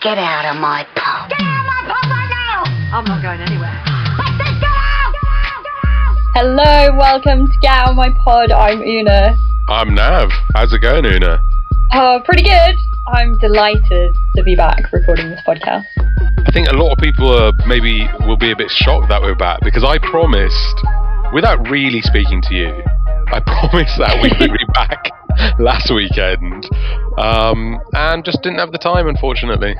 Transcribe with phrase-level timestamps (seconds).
[0.00, 1.28] Get out of my pub.
[1.28, 2.96] Get out of my pub right now!
[2.96, 3.82] I'm not going anywhere.
[3.84, 5.10] I said get out!
[5.10, 5.62] Get out!
[5.66, 6.16] Get out!
[6.38, 8.52] Hello, welcome to Get Out of My Pod.
[8.52, 9.34] I'm Una.
[9.68, 10.30] I'm Nav.
[10.54, 11.40] How's it going, Una?
[11.94, 12.76] Oh, pretty good.
[13.08, 15.82] I'm delighted to be back recording this podcast.
[16.46, 19.34] I think a lot of people are maybe will be a bit shocked that we're
[19.34, 20.78] back because I promised,
[21.34, 22.70] without really speaking to you,
[23.34, 25.10] I promised that we would be back
[25.58, 26.68] last weekend,
[27.18, 29.74] um, and just didn't have the time, unfortunately.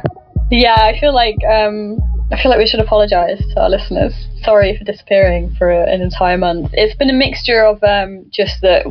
[0.51, 1.99] Yeah, I feel like um,
[2.33, 4.15] I feel like we should apologise to our listeners.
[4.43, 6.71] Sorry for disappearing for an entire month.
[6.73, 8.87] It's been a mixture of um, just that,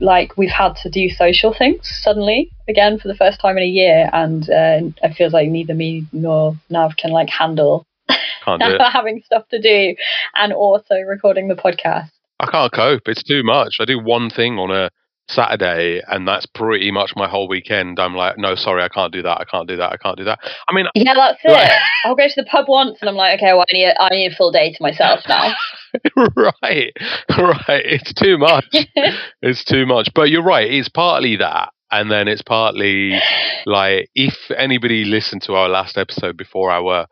[0.00, 3.66] like we've had to do social things suddenly again for the first time in a
[3.66, 7.84] year, and uh, it feels like neither me nor Nav can like handle
[8.44, 8.80] Can't do it.
[8.80, 9.94] having stuff to do
[10.34, 12.10] and also recording the podcast.
[12.40, 13.02] I can't cope.
[13.06, 13.76] It's too much.
[13.80, 14.90] I do one thing on a
[15.28, 17.98] Saturday, and that's pretty much my whole weekend.
[18.00, 19.40] I'm like, no, sorry, I can't do that.
[19.40, 19.92] I can't do that.
[19.92, 20.38] I can't do that.
[20.68, 21.70] I mean, Yeah, that's Right.
[21.70, 21.82] it.
[22.04, 24.32] I'll go to the pub once and I'm like, okay, well, I need I need
[24.32, 25.54] a full day to myself now.
[26.36, 26.92] right,
[27.38, 27.84] right.
[27.84, 28.66] It's too much.
[29.42, 30.08] it's too much.
[30.14, 30.70] But you're right.
[30.70, 33.18] It's partly that, and then it's partly
[33.66, 37.06] like if anybody listened to our last episode before our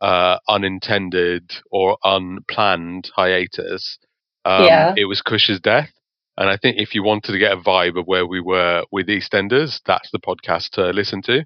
[0.00, 3.98] uh, unintended or unplanned hiatus,
[4.44, 4.94] um, Yeah.
[4.96, 5.90] it was Kush's death.
[6.38, 9.08] And I think if you wanted to get a vibe of where we were with
[9.08, 11.44] EastEnders, that's the podcast to listen to.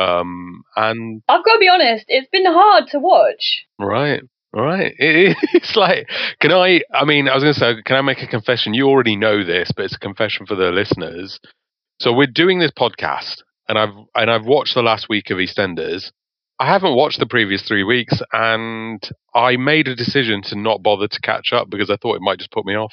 [0.00, 3.66] Um, and I've got to be honest, it's been hard to watch.
[3.78, 4.22] Right.
[4.54, 4.94] Right.
[4.98, 6.08] It, it's like,
[6.40, 6.80] can I?
[6.92, 8.72] I mean, I was going to say, can I make a confession?
[8.72, 11.38] You already know this, but it's a confession for the listeners.
[12.00, 16.12] So we're doing this podcast, and I've and I've watched the last week of EastEnders.
[16.58, 21.08] I haven't watched the previous three weeks, and I made a decision to not bother
[21.08, 22.92] to catch up because I thought it might just put me off.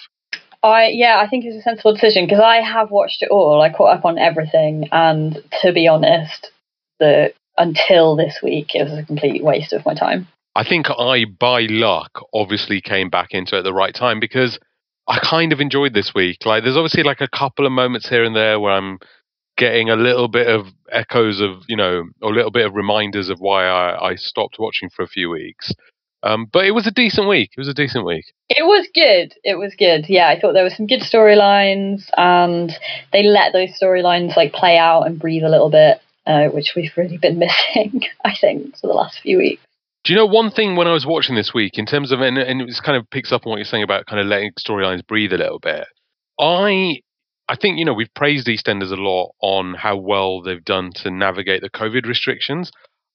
[0.67, 3.61] I yeah, I think it's a sensible decision because I have watched it all.
[3.61, 6.51] I caught up on everything, and to be honest,
[6.99, 10.27] the until this week it was a complete waste of my time.
[10.55, 14.57] I think I, by luck, obviously came back into it at the right time because
[15.07, 16.45] I kind of enjoyed this week.
[16.45, 18.97] Like, there's obviously like a couple of moments here and there where I'm
[19.55, 23.29] getting a little bit of echoes of, you know, or a little bit of reminders
[23.29, 25.71] of why I, I stopped watching for a few weeks.
[26.27, 27.51] Um, but it was a decent week.
[27.55, 28.25] It was a decent week.
[28.49, 29.33] It was good.
[29.43, 30.05] It was good.
[30.09, 32.71] Yeah, I thought there were some good storylines, and
[33.13, 36.91] they let those storylines like play out and breathe a little bit, uh, which we've
[36.97, 37.39] really been
[37.75, 38.01] missing.
[38.25, 39.61] I think for the last few weeks.
[40.03, 42.37] Do you know one thing when I was watching this week in terms of, and,
[42.37, 45.05] and it kind of picks up on what you're saying about kind of letting storylines
[45.05, 45.85] breathe a little bit.
[46.39, 47.01] I,
[47.49, 51.11] I think you know we've praised EastEnders a lot on how well they've done to
[51.11, 52.71] navigate the COVID restrictions.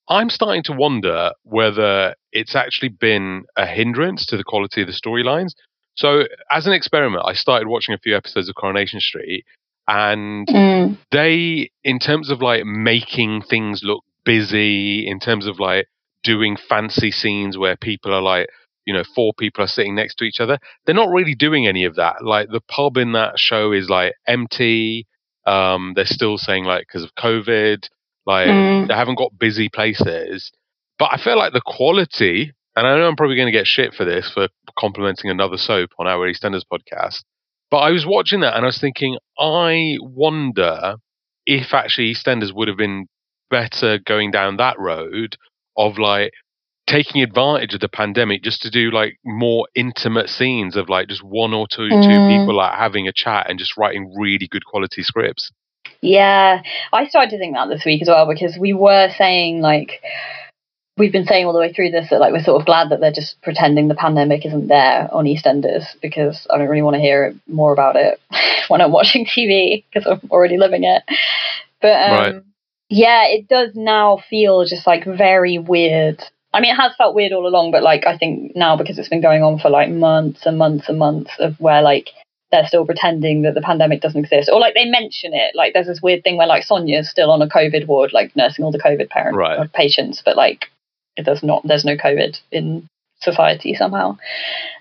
[0.08, 4.92] I'm starting to wonder whether it's actually been a hindrance to the quality of the
[4.92, 5.52] storylines.
[5.96, 9.44] So, as an experiment, I started watching a few episodes of Coronation Street,
[9.88, 10.98] and Mm.
[11.10, 15.86] they in terms of like making things look busy in terms of like
[16.22, 18.48] doing fancy scenes where people are like
[18.86, 21.84] you know four people are sitting next to each other they're not really doing any
[21.84, 25.06] of that like the pub in that show is like empty
[25.46, 27.88] um they're still saying like because of covid
[28.26, 28.88] like Mm.
[28.88, 30.50] they haven't got busy places
[30.98, 33.94] but i feel like the quality and i know i'm probably going to get shit
[33.94, 37.22] for this for complimenting another soap on our eastenders podcast
[37.70, 40.96] but I was watching that and I was thinking, I wonder
[41.46, 43.06] if actually EastEnders would have been
[43.50, 45.36] better going down that road
[45.78, 46.32] of like
[46.86, 51.22] taking advantage of the pandemic just to do like more intimate scenes of like just
[51.24, 52.28] one or two two Mm.
[52.28, 55.50] people like having a chat and just writing really good quality scripts.
[56.00, 56.62] Yeah,
[56.92, 60.02] I started to think that this week as well because we were saying like
[60.96, 63.00] we've been saying all the way through this that like we're sort of glad that
[63.00, 67.00] they're just pretending the pandemic isn't there on EastEnders because I don't really want to
[67.00, 68.20] hear more about it
[68.68, 71.02] when I'm watching TV because I'm already living it.
[71.80, 72.42] But um, Right.
[72.88, 76.22] yeah, it does now feel just like very weird.
[76.54, 79.08] I mean, it has felt weird all along, but like I think now because it's
[79.08, 82.10] been going on for like months and months and months of where like
[82.52, 85.54] they're still pretending that the pandemic doesn't exist, or like they mention it.
[85.56, 88.64] Like there's this weird thing where like Sonia's still on a COVID ward, like nursing
[88.64, 89.58] all the COVID parent Right.
[89.58, 90.66] uh, patients, but like
[91.16, 91.66] it does not.
[91.66, 92.86] There's no COVID in
[93.20, 94.18] society somehow,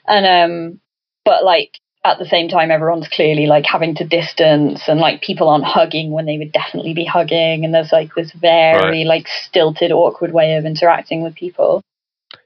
[0.07, 0.81] and um,
[1.25, 5.47] but like at the same time, everyone's clearly like having to distance, and like people
[5.47, 9.91] aren't hugging when they would definitely be hugging, and there's like this very like stilted,
[9.91, 11.81] awkward way of interacting with people.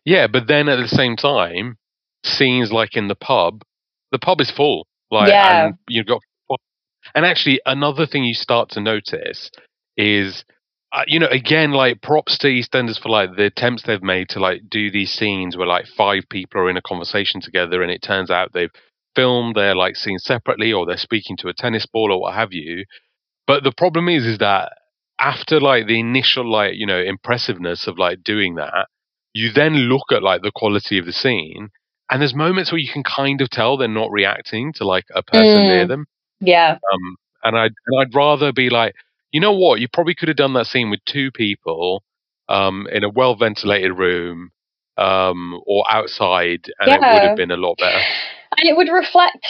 [0.03, 1.77] Yeah, but then at the same time,
[2.23, 3.63] scenes like in the pub,
[4.11, 4.85] the pub is full.
[5.11, 5.67] Like, Yeah.
[5.67, 6.21] and you've got,
[7.13, 9.51] and actually another thing you start to notice
[9.97, 10.43] is,
[10.91, 14.39] uh, you know, again, like props to EastEnders for like the attempts they've made to
[14.39, 18.01] like do these scenes where like five people are in a conversation together, and it
[18.01, 18.71] turns out they've
[19.15, 22.53] filmed their like scenes separately, or they're speaking to a tennis ball or what have
[22.53, 22.85] you.
[23.47, 24.73] But the problem is, is that
[25.19, 28.87] after like the initial like you know impressiveness of like doing that,
[29.33, 31.69] you then look at like the quality of the scene,
[32.09, 35.23] and there's moments where you can kind of tell they're not reacting to like a
[35.23, 35.67] person Mm.
[35.67, 36.05] near them.
[36.39, 36.77] Yeah.
[36.93, 38.93] Um, and I'd and I'd rather be like,
[39.31, 42.03] you know what, you probably could have done that scene with two people,
[42.49, 44.51] um, in a well ventilated room,
[44.97, 47.97] um, or outside, and it would have been a lot better.
[48.57, 49.45] and it would reflect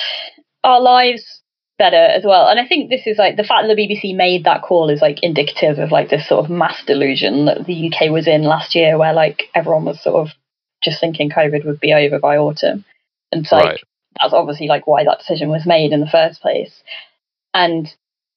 [0.63, 1.41] our lives
[1.77, 2.47] better as well.
[2.47, 5.01] And I think this is like the fact that the BBC made that call is
[5.01, 8.75] like indicative of like this sort of mass delusion that the UK was in last
[8.75, 10.33] year, where like everyone was sort of
[10.83, 12.85] just thinking COVID would be over by autumn,
[13.31, 13.83] and so like Right.
[14.21, 16.83] that's obviously like why that decision was made in the first place.
[17.53, 17.93] And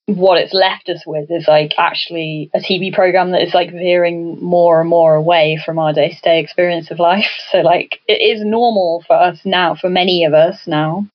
[0.06, 4.42] what it's left us with is like actually a TV program that is like veering
[4.42, 7.26] more and more away from our day to day experience of life.
[7.52, 11.06] So like it is normal for us now, for many of us now,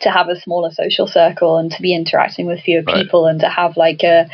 [0.00, 2.96] to have a smaller social circle and to be interacting with fewer Right.
[3.04, 4.28] people and to have like a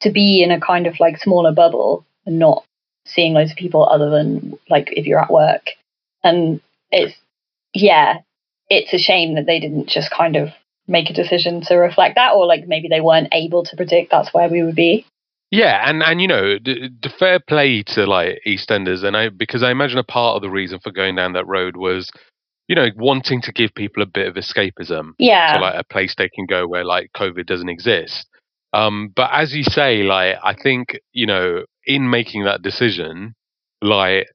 [0.00, 2.64] to be in a kind of like smaller bubble and not
[3.06, 5.70] seeing loads of people other than like if you're at work.
[6.22, 6.60] And
[6.90, 7.14] it's
[7.74, 8.18] yeah,
[8.70, 10.50] it's a shame that they didn't just kind of
[10.86, 14.34] make a decision to reflect that or like maybe they weren't able to predict that's
[14.34, 15.06] where we would be.
[15.50, 19.62] Yeah, and and you know, the, the fair play to like EastEnders, and I because
[19.62, 22.10] I imagine a part of the reason for going down that road was,
[22.66, 25.12] you know, wanting to give people a bit of escapism.
[25.18, 25.54] Yeah.
[25.54, 28.26] So like a place they can go where like COVID doesn't exist.
[28.72, 33.34] Um, but as you say, like I think you know, in making that decision,
[33.82, 34.28] like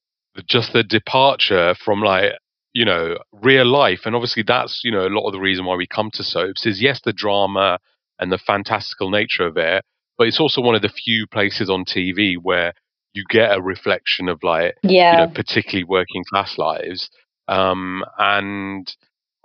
[0.47, 2.33] just the departure from like
[2.73, 5.75] you know real life, and obviously that's you know a lot of the reason why
[5.75, 7.79] we come to soaps is yes the drama
[8.19, 9.83] and the fantastical nature of it,
[10.17, 12.73] but it's also one of the few places on TV where
[13.13, 15.11] you get a reflection of like yeah.
[15.11, 17.09] you know, particularly working class lives.
[17.47, 18.93] Um, and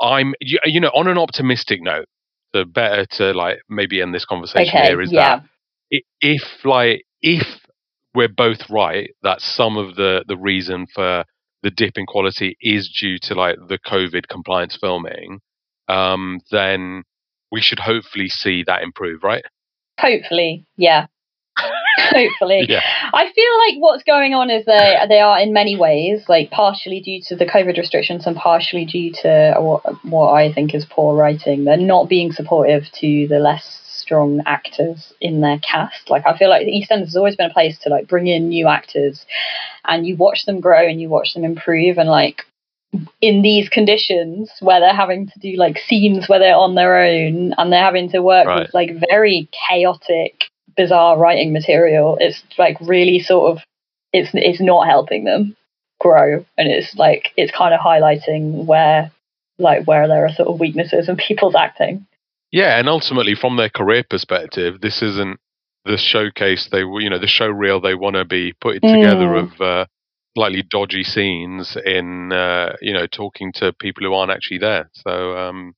[0.00, 2.06] I'm, you, you know, on an optimistic note,
[2.52, 4.88] the better to like maybe end this conversation okay.
[4.88, 5.40] here is yeah.
[5.90, 7.46] that if like if
[8.14, 11.24] we're both right that some of the the reason for
[11.62, 15.40] the dip in quality is due to like the COVID compliance filming,
[15.88, 17.02] um, then
[17.50, 19.44] we should hopefully see that improve, right?
[19.98, 20.66] Hopefully.
[20.76, 21.06] Yeah.
[21.96, 22.66] Hopefully.
[22.68, 22.82] Yeah.
[23.12, 27.00] I feel like what's going on is they they are in many ways like partially
[27.00, 31.16] due to the COVID restrictions and partially due to what what I think is poor
[31.16, 31.64] writing.
[31.64, 36.10] They're not being supportive to the less strong actors in their cast.
[36.10, 38.68] Like I feel like EastEnders has always been a place to like bring in new
[38.68, 39.24] actors,
[39.84, 42.42] and you watch them grow and you watch them improve and like
[43.20, 47.52] in these conditions where they're having to do like scenes where they're on their own
[47.58, 48.60] and they're having to work Right.
[48.60, 50.44] with like very chaotic
[50.76, 53.62] bizarre writing material it's like really sort of
[54.12, 55.56] it's it's not helping them
[56.00, 59.10] grow and it's like it's kind of highlighting where
[59.58, 62.06] like where there are sort of weaknesses in people's acting
[62.54, 65.40] Yeah, and ultimately, from their career perspective, this isn't
[65.84, 69.52] the showcase they, you know, the show reel they want to be putting together Mm.
[69.52, 69.86] of uh,
[70.36, 74.88] slightly dodgy scenes in, uh, you know, talking to people who aren't actually there.
[74.92, 75.74] So, um,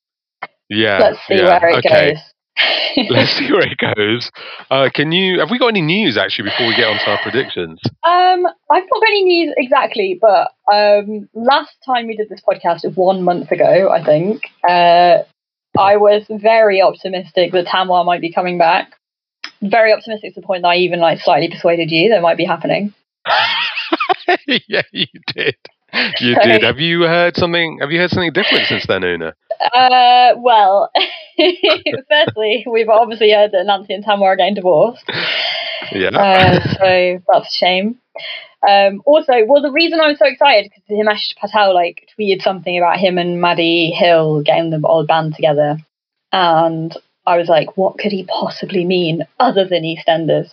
[0.69, 2.13] yeah, let's see yeah, where it okay.
[2.13, 2.23] goes
[3.11, 4.31] Let's see where it goes.
[4.71, 5.41] Uh, can you?
[5.41, 7.81] Have we got any news actually before we get on to our predictions?
[8.05, 12.85] Um, I've not got any news exactly, but um, last time we did this podcast
[12.85, 15.25] was one month ago, I think, uh,
[15.79, 18.93] I was very optimistic that Tamwar might be coming back.
[19.63, 22.37] Very optimistic to the point that I even like slightly persuaded you that it might
[22.37, 22.95] be happening.
[24.69, 25.57] yeah, you did.
[26.21, 26.63] You did.
[26.63, 27.79] Have you heard something?
[27.81, 29.35] Have you heard something different since then, Una?
[29.73, 30.91] Uh, well,
[32.09, 35.05] firstly, we've obviously heard that Nancy and Tamwar are getting divorced.
[35.93, 36.09] Yeah.
[36.09, 37.99] Uh, so that's a shame.
[38.69, 42.99] Um, also, well, the reason I'm so excited because Himesh Patel like tweeted something about
[42.99, 45.77] him and Maddy Hill getting the old band together,
[46.33, 50.51] and I was like, what could he possibly mean other than EastEnders?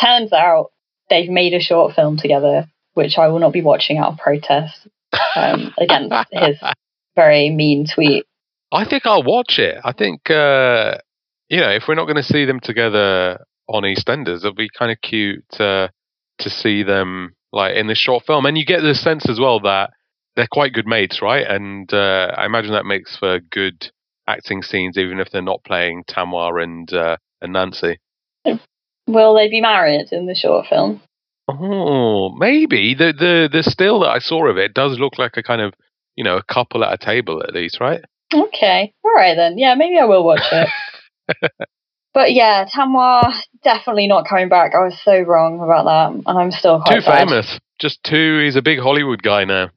[0.00, 0.70] Turns out
[1.10, 4.86] they've made a short film together, which I will not be watching out of protest
[5.36, 6.58] um, against his
[7.16, 8.24] very mean tweet.
[8.72, 9.78] I think I'll watch it.
[9.84, 10.98] I think uh,
[11.48, 14.92] you know if we're not going to see them together on EastEnders, it'll be kind
[14.92, 15.88] of cute uh,
[16.38, 19.60] to see them like in this short film, and you get the sense as well
[19.60, 19.90] that
[20.36, 21.46] they're quite good mates, right?
[21.46, 23.90] And uh, I imagine that makes for good
[24.26, 27.98] acting scenes, even if they're not playing Tamwar and uh, and Nancy.
[29.06, 31.02] Will they be married in the short film?
[31.48, 35.42] Oh, maybe the the the still that I saw of it does look like a
[35.42, 35.74] kind of
[36.16, 38.00] you know a couple at a table at least, right?
[38.32, 39.58] Okay, all right then.
[39.58, 40.68] Yeah, maybe I will watch it.
[42.14, 43.32] but yeah, Tamwar
[43.64, 44.72] definitely not coming back.
[44.74, 47.28] I was so wrong about that, and I'm still quite Too sad.
[47.28, 48.40] famous, just too.
[48.44, 49.70] He's a big Hollywood guy now.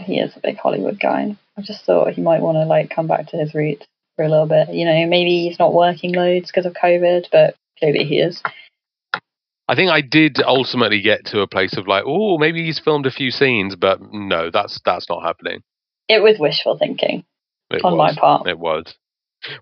[0.00, 1.36] He is a big Hollywood guy.
[1.58, 3.86] I just thought he might want to like come back to his roots
[4.16, 4.70] for a little bit.
[4.70, 8.40] You know, maybe he's not working loads because of COVID, but clearly he is.
[9.68, 13.06] I think I did ultimately get to a place of like, oh, maybe he's filmed
[13.06, 15.62] a few scenes, but no, that's that's not happening.
[16.08, 17.24] It was wishful thinking
[17.70, 18.16] It on was.
[18.16, 18.48] my part.
[18.48, 18.94] It was.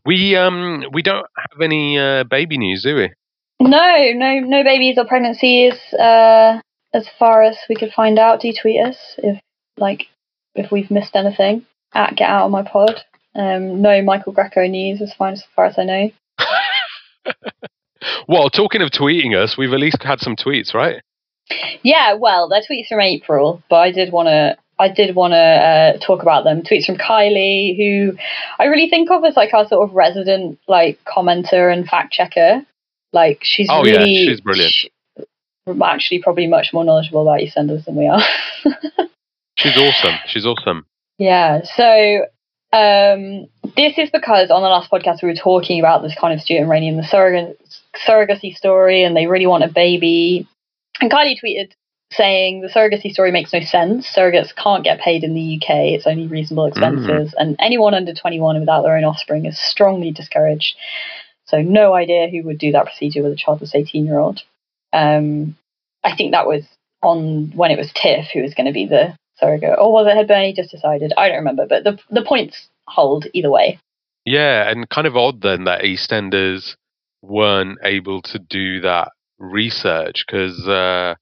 [0.05, 3.13] We um we don't have any uh, baby news, do we?
[3.61, 5.75] No, no, no babies or pregnancies.
[5.93, 6.61] Uh,
[6.95, 9.41] as far as we could find out, do tweet us if
[9.77, 10.07] like
[10.55, 11.67] if we've missed anything.
[11.95, 13.01] At get out of my pod.
[13.35, 16.11] Um, no Michael Greco news as far as, far as I know.
[18.29, 21.03] Well, talking of tweeting us, we've at least had some tweets, right?
[21.83, 24.57] Yeah, well, they're tweets from April, but I did want to.
[24.79, 26.63] I did want to uh, talk about them.
[26.63, 28.17] Tweets from Kylie, who
[28.59, 32.63] I really think of as like our sort of resident like commenter and fact checker.
[33.13, 34.73] Like she's Oh, yeah, really, she's brilliant.
[34.73, 34.91] she-
[35.83, 38.23] actually, probably much more knowledgeable about EastEnders than we are.
[39.59, 40.15] She's awesome.
[40.27, 40.87] She's awesome.
[41.19, 41.63] Yeah.
[41.65, 42.25] So
[42.73, 46.41] um, this is because on the last podcast we were talking about this kind of
[46.41, 47.57] Stuart and Rainie and the surrog-
[48.07, 50.47] surrogacy story, and they really want a baby.
[51.01, 51.73] And Kylie tweeted
[52.13, 54.09] saying the surrogacy story makes no sense.
[54.09, 55.93] Surrogates can't get paid in the UK.
[55.93, 60.77] It's only reasonable expenses, and anyone under 21 without their own offspring is strongly discouraged.
[61.47, 64.43] So no idea who would do that procedure with a child childless 18 year old.
[64.93, 65.57] Um,
[66.05, 66.65] I think that was
[67.03, 70.17] on when it was Tiff who was going to be the surrogate, or was it
[70.17, 71.13] had Bernie just decided?
[71.17, 73.79] I don't remember, but the the points hold either way.
[74.25, 76.77] Yeah, and kind of odd then that EastEnders
[77.23, 81.15] weren't able to do that research because uh,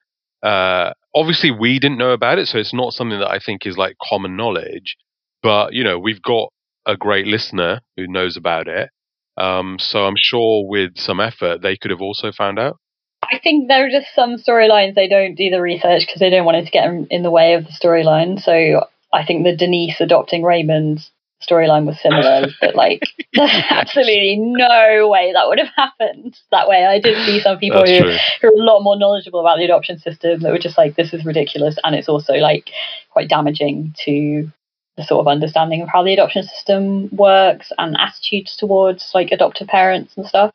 [0.47, 3.77] uh, obviously we didn't know about it, so it's not something that I think is
[3.77, 4.97] like common knowledge.
[5.43, 6.53] But you know, we've got
[6.87, 8.91] a great listener who knows about it,
[9.37, 12.77] um, so I'm sure with some effort they could have also found out.
[13.23, 16.45] I think there are just some storylines they don't do the research because they don't
[16.45, 18.41] want it to get in, the way of the storyline.
[18.41, 21.11] So I think the Denise adopting Raymond's
[21.47, 23.03] storyline was similar, but like
[23.35, 26.87] there's absolutely no way that would have happened that way.
[26.87, 28.17] I did see some people That's who, true.
[28.41, 31.13] who are a lot more knowledgeable about the adoption system that were just like, this
[31.13, 32.71] is ridiculous, and it's also like
[33.11, 34.51] quite damaging to
[34.97, 39.69] the sort of understanding of how the adoption system works and attitudes towards like adoptive
[39.69, 40.53] parents and stuff.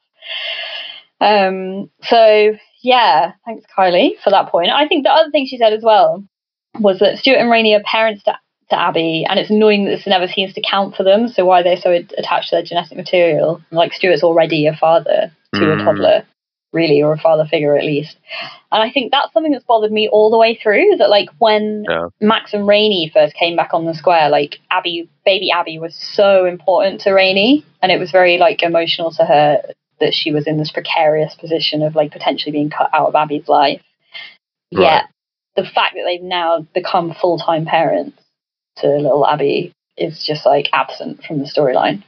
[1.20, 4.70] Um, so yeah, thanks Kylie for that point.
[4.70, 6.24] I think the other thing she said as well
[6.80, 8.38] was that Stuart and Rainie are parents to,
[8.72, 11.28] to Abby, and it's annoying that this never seems to count for them.
[11.30, 13.62] So why they're so attached to their genetic material?
[13.72, 15.82] Like Stuart's already a father to Mm.
[15.82, 16.24] a toddler,
[16.74, 18.18] really, or a father figure at least.
[18.72, 20.98] And I think that's something that's bothered me all the way through.
[20.98, 22.08] That like when Yeah.
[22.20, 26.46] Max and Rainie first came back on the square, like Abby, baby Abby was so
[26.46, 29.62] important to Rainie, and it was very like emotional to her
[30.00, 33.48] that she was in this precarious position of like potentially being cut out of Abby's
[33.48, 33.82] life.
[34.74, 34.84] Right.
[34.84, 35.04] Yet
[35.58, 38.18] the fact that they've now become full time parents
[38.78, 42.04] to little Abby is just like absent from the storyline.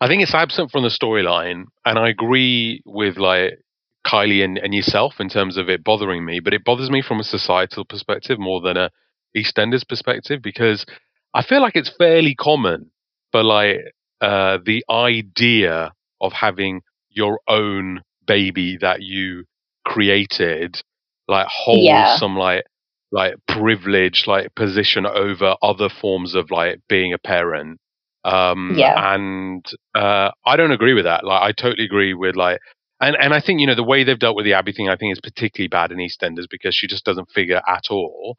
[0.00, 3.60] I think it's absent from the storyline, and I agree with like
[4.06, 7.18] Kylie and, and yourself in terms of it bothering me, but it bothers me from
[7.20, 8.90] a societal perspective more than a
[9.36, 10.86] EastEnders perspective because
[11.34, 12.90] I feel like it's fairly common
[13.32, 13.78] for like
[14.20, 19.44] uh, the idea of having your own baby that you
[19.84, 20.80] created
[21.28, 22.16] like holds Yeah.
[22.16, 22.64] some like
[23.12, 27.78] like privilege like position over other forms of like being a parent.
[28.24, 28.94] Um Yeah.
[28.96, 31.24] and uh i don't agree with that.
[31.24, 32.58] Like i totally agree with like
[33.00, 34.96] and and i think you know the way they've dealt with the abby thing i
[34.96, 38.36] think is particularly bad in eastenders because she just doesn't figure at all.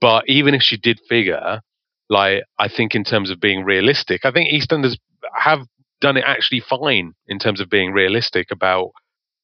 [0.00, 1.60] But even if she did figure
[2.08, 4.96] like i think in terms of being realistic i think eastenders
[5.34, 5.60] have
[6.00, 8.90] done it actually fine in terms of being realistic about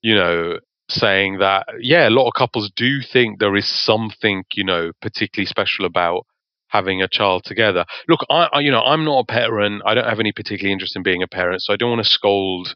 [0.02, 4.64] you know saying that yeah a lot of couples do think there is something you
[4.64, 6.25] know particularly special about
[6.69, 7.85] having a child together.
[8.09, 9.83] Look I, I you know i'm not a parent.
[9.85, 12.11] I don't have any particular interest in being a parent so i don't want to
[12.11, 12.75] scold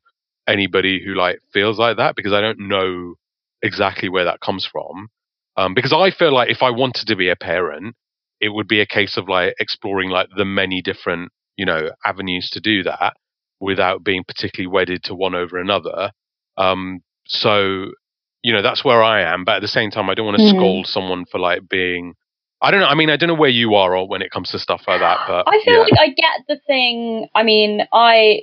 [0.48, 3.14] anybody who like feels like that because i don't know
[3.62, 5.08] exactly where that comes from.
[5.56, 7.94] Um, because i feel like if i wanted to be a parent
[8.40, 12.48] it would be a case of like exploring like the many different you know avenues
[12.50, 13.14] to do that
[13.60, 16.10] without being particularly wedded to one over another.
[16.56, 17.92] Um, so
[18.42, 20.42] you know that's where i am but at the same time i don't want to
[20.44, 20.56] Mhm.
[20.56, 22.14] scold someone for like being
[22.62, 24.50] i don't know i mean i don't know where you are or when it comes
[24.50, 25.80] to stuff like that but I feel yeah.
[25.80, 27.28] like I get the thing.
[27.34, 28.42] I mean, I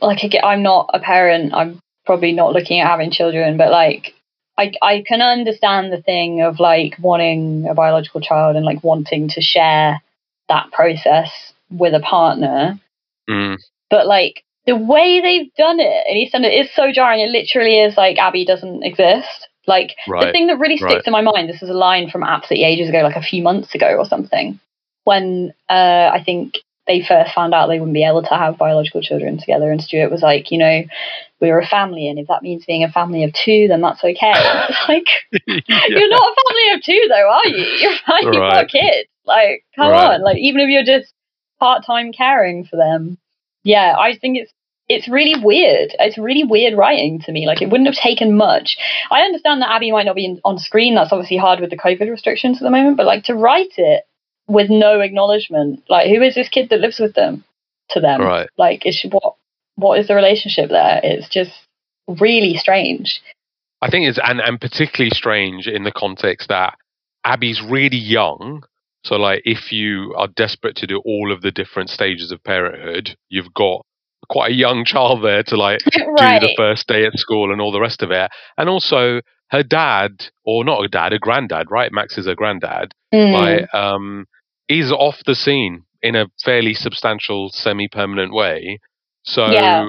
[0.00, 1.52] like I get, I'm not a parent.
[1.54, 4.14] I'm probably not looking at having children, but like
[4.58, 9.28] I I can understand the thing of like wanting a biological child and like wanting
[9.30, 10.00] to share
[10.48, 11.30] that process
[11.70, 12.78] with a partner.
[13.28, 13.58] Mm,
[13.90, 17.20] But like the way they've done it in EastEnders is so jarring.
[17.20, 19.48] It literally is like Abby doesn't exist.
[19.66, 21.06] Like the thing that really sticks right.
[21.06, 23.74] in my mind, this is a line from absolutely ages ago, like a few months
[23.74, 24.60] ago or something,
[25.04, 26.54] when uh, I think
[26.86, 30.10] they first found out they wouldn't be able to have biological children together, and Stuart
[30.10, 30.82] was like, you know,
[31.40, 34.32] we're a family, and if that means being a family of two, then that's okay.
[34.88, 35.06] Like
[35.46, 37.64] you're not a family of two, though, are you?
[37.80, 39.08] You're like you've got kids.
[39.24, 40.14] Like, come Right.
[40.14, 40.22] on.
[40.22, 41.12] Like, even if you're just
[41.60, 43.18] part time caring for them,
[43.62, 44.52] yeah, I think it's
[44.90, 45.94] it's really weird.
[45.98, 47.46] It's really weird writing to me.
[47.46, 48.76] Like, it wouldn't have taken much.
[49.10, 50.94] I understand that Abby might not be in, on screen.
[50.94, 52.96] That's obviously hard with the COVID restrictions at the moment.
[52.96, 54.02] But like to write it
[54.48, 57.44] with no acknowledgement, like who is this kid that lives with them?
[57.90, 58.48] To them, Right.
[58.56, 59.34] like is she, what
[59.74, 61.00] what is the relationship there?
[61.02, 61.50] It's just
[62.06, 63.20] really strange.
[63.82, 66.76] I think it's and and particularly strange in the context that
[67.24, 68.62] Abby's really young.
[69.02, 73.16] So like if you are desperate to do all of the different stages of parenthood,
[73.28, 73.84] you've got
[74.30, 76.40] quite a young child there to like right.
[76.40, 78.30] do the first day at school and all the rest of it.
[78.56, 79.20] And also
[79.50, 81.92] her dad, or not a dad, a granddad, right?
[81.92, 82.94] Max is a granddad.
[83.12, 83.32] Mm.
[83.32, 84.26] Like um
[84.68, 88.78] is off the scene in a fairly substantial semi-permanent way.
[89.24, 89.86] So Yeah.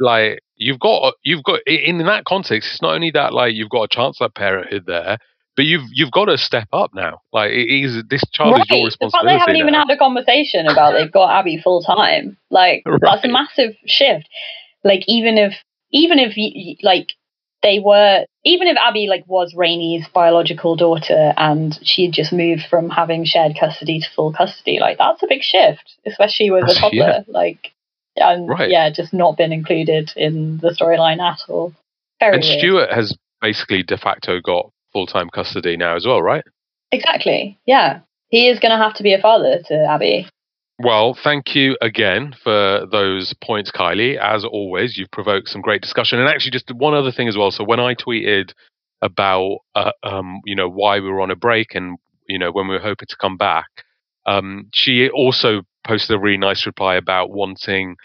[0.00, 3.82] like you've got you've got in that context it's not only that like you've got
[3.82, 5.18] a chance at parenthood there
[5.56, 8.62] but you've you've got to step up now like it is this child right.
[8.62, 9.00] is your responsibility.
[9.00, 12.36] The fact they haven't even had a conversation about they've got Abby full time.
[12.50, 14.28] Like that's a massive shift.
[14.84, 15.54] Like even if
[15.90, 16.36] even if
[16.82, 17.08] like
[17.62, 22.62] they were even if Abby like was Rainie's biological daughter and she had just moved
[22.68, 26.74] from having shared custody to full custody, like that's a big shift, especially with a
[26.74, 26.98] toddler.
[26.98, 27.20] yeah.
[27.28, 27.72] Like
[28.16, 28.70] and Right.
[28.70, 31.72] yeah, just not been included in the storyline at all.
[32.20, 32.58] Very and weird.
[32.58, 36.44] Stuart has basically de facto got full-time custody now as well right
[36.94, 37.58] Exactly.
[37.66, 38.00] Yeah.
[38.28, 40.28] He is gonna have to be a father to Abby.
[40.78, 46.18] well thank you again for those points kylie as always you've provoked some great discussion
[46.18, 48.52] and actually just one other thing as well so when i tweeted
[49.02, 52.68] about uh, um, you know why we were on a break and you know when
[52.68, 53.66] we were hoping to come back
[54.26, 57.96] um, she also posted a really nice reply about wanting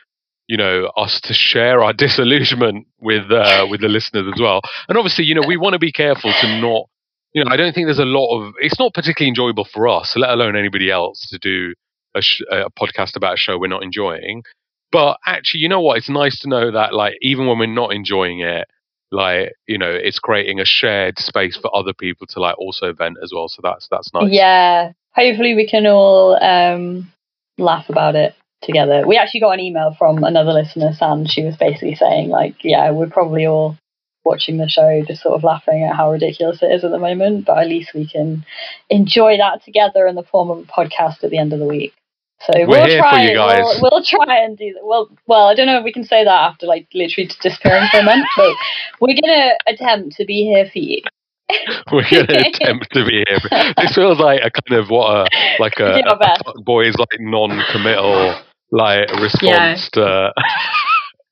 [0.48, 4.62] you know us to share our disillusionment with uh, with the listeners as well.
[4.90, 6.86] And obviously you know we want to be careful to not
[7.34, 10.14] you know i don't think there's a lot of it's not particularly enjoyable for us
[10.16, 11.74] let alone anybody else to do
[12.16, 14.44] a, sh- a podcast about a show we're not enjoying.
[14.92, 15.98] But actually you know what?
[15.98, 18.68] It's nice to know that like even when we're not enjoying it
[19.10, 23.18] like you know it's creating a shared space for other people to like also vent
[23.24, 23.48] as well.
[23.48, 24.32] So that's that's nice.
[24.32, 24.92] Yeah.
[25.14, 27.12] Hopefully we can all um,
[27.58, 29.06] laugh about it together.
[29.08, 31.26] We actually got an email from another listener, Sam.
[31.26, 33.78] She was basically saying, like, yeah, we're probably all
[34.26, 37.46] watching the show, just sort of laughing at how ridiculous it is at the moment,
[37.46, 38.46] but at least we can
[38.90, 41.94] enjoy that together in the form of a podcast at the end of the week.
[42.42, 43.12] So We're we'll here try.
[43.12, 43.80] for you guys.
[43.82, 44.86] We'll, we'll try and do that.
[44.86, 48.00] Well, well, I don't know if we can say that after like literally disappearing for
[48.00, 48.54] a month, but
[49.02, 51.02] we're gonna attempt to be here for you.
[51.92, 53.40] we're going to attempt to be here
[53.78, 56.94] this feels like a kind of what a like a, We do our a boys
[56.98, 58.36] like non-committal
[58.72, 60.34] like response to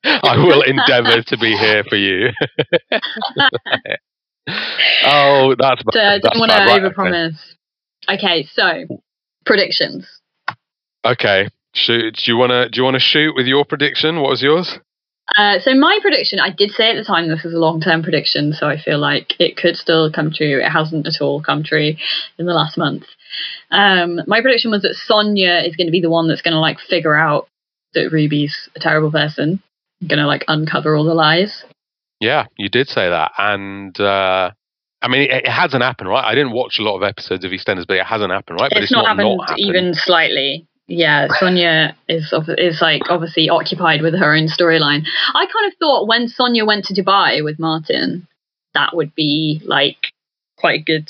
[0.04, 2.28] I will endeavour to be here for you.
[5.04, 5.92] oh, that's bad.
[5.92, 6.58] So I don't want to.
[6.58, 7.38] Right, overpromise.
[8.08, 8.84] Okay, so
[9.44, 10.06] predictions.
[11.04, 11.48] Okay.
[11.74, 14.20] Shoot, do you want to do you want to shoot with your prediction?
[14.20, 14.78] What was yours?
[15.36, 18.52] Uh, so my prediction, I did say at the time this is a long-term prediction,
[18.52, 20.60] so I feel like it could still come true.
[20.64, 21.94] It hasn't at all come true
[22.38, 23.04] in the last month.
[23.70, 26.60] Um, my prediction was that Sonia is going to be the one that's going to
[26.60, 27.48] like figure out
[27.94, 29.62] that Ruby's a terrible person,
[30.06, 31.64] going to like uncover all the lies.
[32.20, 34.50] Yeah, you did say that, and uh,
[35.02, 36.24] I mean, it, it hasn't happened, right?
[36.24, 38.70] I didn't watch a lot of episodes of EastEnders, but it hasn't happened, right?
[38.72, 39.66] But it's, not, happened not happened.
[39.66, 40.66] even slightly.
[40.88, 45.04] Yeah, Sonia is is like obviously occupied with her own storyline.
[45.34, 48.26] I kind of thought when Sonia went to Dubai with Martin,
[48.74, 50.12] that would be like
[50.56, 51.08] quite a good.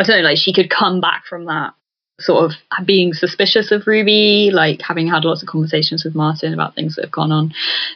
[0.00, 1.74] I don't know, like she could come back from that
[2.20, 6.74] sort of being suspicious of Ruby, like having had lots of conversations with Martin about
[6.74, 7.52] things that have gone on.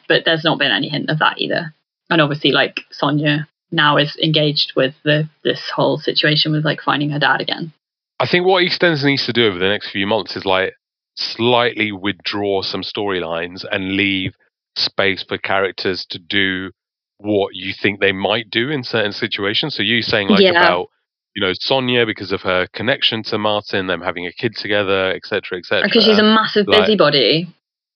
[0.07, 1.75] But there's not been any hint of that either.
[2.11, 7.09] And obviously, like Sonia now is engaged with the this whole situation with like finding
[7.09, 7.73] her dad again.
[8.21, 10.75] I think what EastEnders needs to do over the next few months is like
[11.17, 14.35] slightly withdraw some storylines and leave
[14.77, 16.71] space for characters to do
[17.17, 19.75] what you think they might do in certain situations.
[19.75, 20.51] So you saying like Yeah.
[20.51, 20.89] about
[21.35, 25.59] you know Sonia because of her connection to Martin, them having a kid together, etc.,
[25.59, 25.83] etc.
[25.85, 27.49] Because she's a massive like- busybody.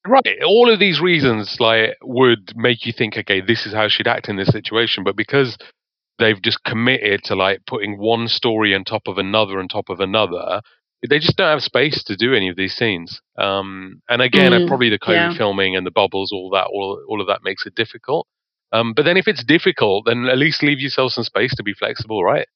[0.07, 0.39] Right.
[0.47, 4.29] All of these reasons like would make you think, okay, this is how she'd act
[4.29, 5.05] in this situation.
[5.05, 5.59] But because
[6.19, 10.01] they've just committed to like putting one story on top of another on top of
[10.01, 10.63] another,
[11.07, 13.21] they just don't have space to do any of these scenes.
[13.37, 15.37] Um, and again, Mm, probably the COVID yeah.
[15.37, 18.27] filming and the bubbles, all that, all all of that makes it difficult.
[18.73, 21.75] Um, but then if it's difficult, then at least leave yourself some space to be
[21.75, 22.47] flexible, right?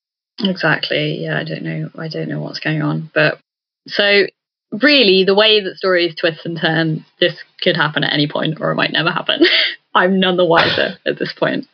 [0.40, 1.22] Exactly.
[1.22, 1.90] Yeah, I don't know.
[1.96, 3.10] I don't know what's going on.
[3.14, 3.38] But
[3.86, 4.26] so
[4.72, 8.70] really, the way that stories twist and turn, this could happen at any point, or
[8.72, 9.42] it might never happen.
[9.94, 11.66] I'm none the wiser at this point.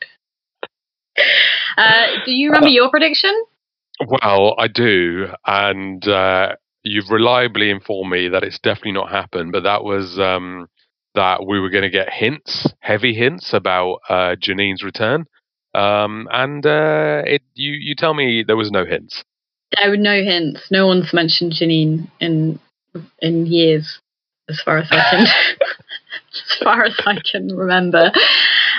[1.76, 3.32] Uh, do you remember your prediction?
[4.06, 9.52] Well, I do, and uh, you've reliably informed me that it's definitely not happened.
[9.52, 10.68] But that was um,
[11.14, 15.26] that we were going to get hints, heavy hints about uh, Janine's return,
[15.78, 19.22] um, and uh, it, you you tell me there was no hints.
[19.76, 20.62] There were no hints.
[20.70, 22.58] No one's mentioned Janine in
[23.20, 24.00] in years,
[24.48, 25.26] as far as I can
[26.32, 28.10] as far as I can remember.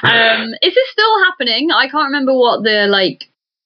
[0.03, 1.71] Um, is this still happening?
[1.71, 3.25] I can't remember what the like.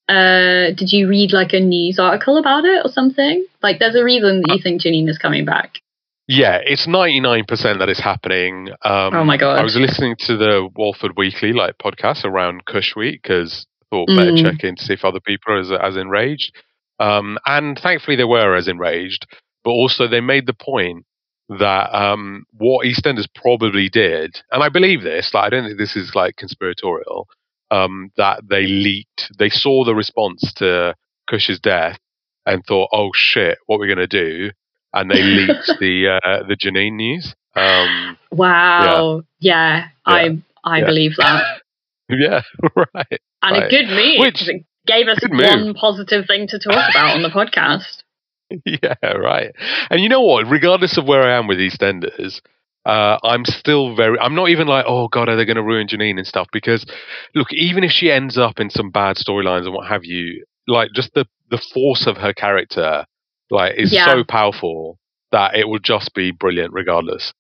[0.10, 3.46] Uh, did you read like a news article about it or something?
[3.63, 5.80] Like, there's a reason that you think Janine is coming back.
[6.28, 8.70] Yeah, it's ninety nine percent that it's happening.
[8.86, 9.60] Um, Oh my God.
[9.60, 14.32] I was listening to the Walford Weekly like podcast around Kush Week because thought better
[14.32, 14.42] Mm.
[14.42, 16.54] check in to see if other people are as, as enraged.
[17.00, 19.28] Um, and thankfully they were as enraged,
[19.64, 21.06] but also they made the point
[21.50, 25.96] that um, what EastEnders probably did, and I believe this, like I don't think this
[25.98, 27.28] is like conspiratorial,
[27.70, 30.96] um, that they leaked, they saw the response to
[31.30, 32.00] Kush's death
[32.46, 34.52] and thought, oh shit, what we're going to do?
[34.94, 37.34] And they leaked the uh, the Janine news.
[37.56, 39.22] Um, Wow.
[39.40, 40.86] Yeah, I I Yeah.
[40.86, 41.62] believe that,
[42.10, 42.42] yeah,
[42.76, 43.20] right.
[43.42, 45.42] and a good move Which- it gave us good move.
[45.46, 48.04] one positive thing to talk about on the podcast.
[48.66, 49.52] yeah, right.
[49.90, 50.46] And you know what?
[50.48, 52.42] Regardless of where I am with EastEnders,
[52.86, 54.20] uh, I'm still very.
[54.20, 56.48] I'm not even like, oh god, are they going to ruin Janine and stuff?
[56.52, 56.86] Because
[57.34, 60.90] look, even if she ends up in some bad storylines and what have you, like
[60.94, 63.06] just the the force of her character,
[63.54, 64.08] like is Yeah.
[64.08, 64.98] so powerful
[65.32, 67.34] that it will just be brilliant regardless.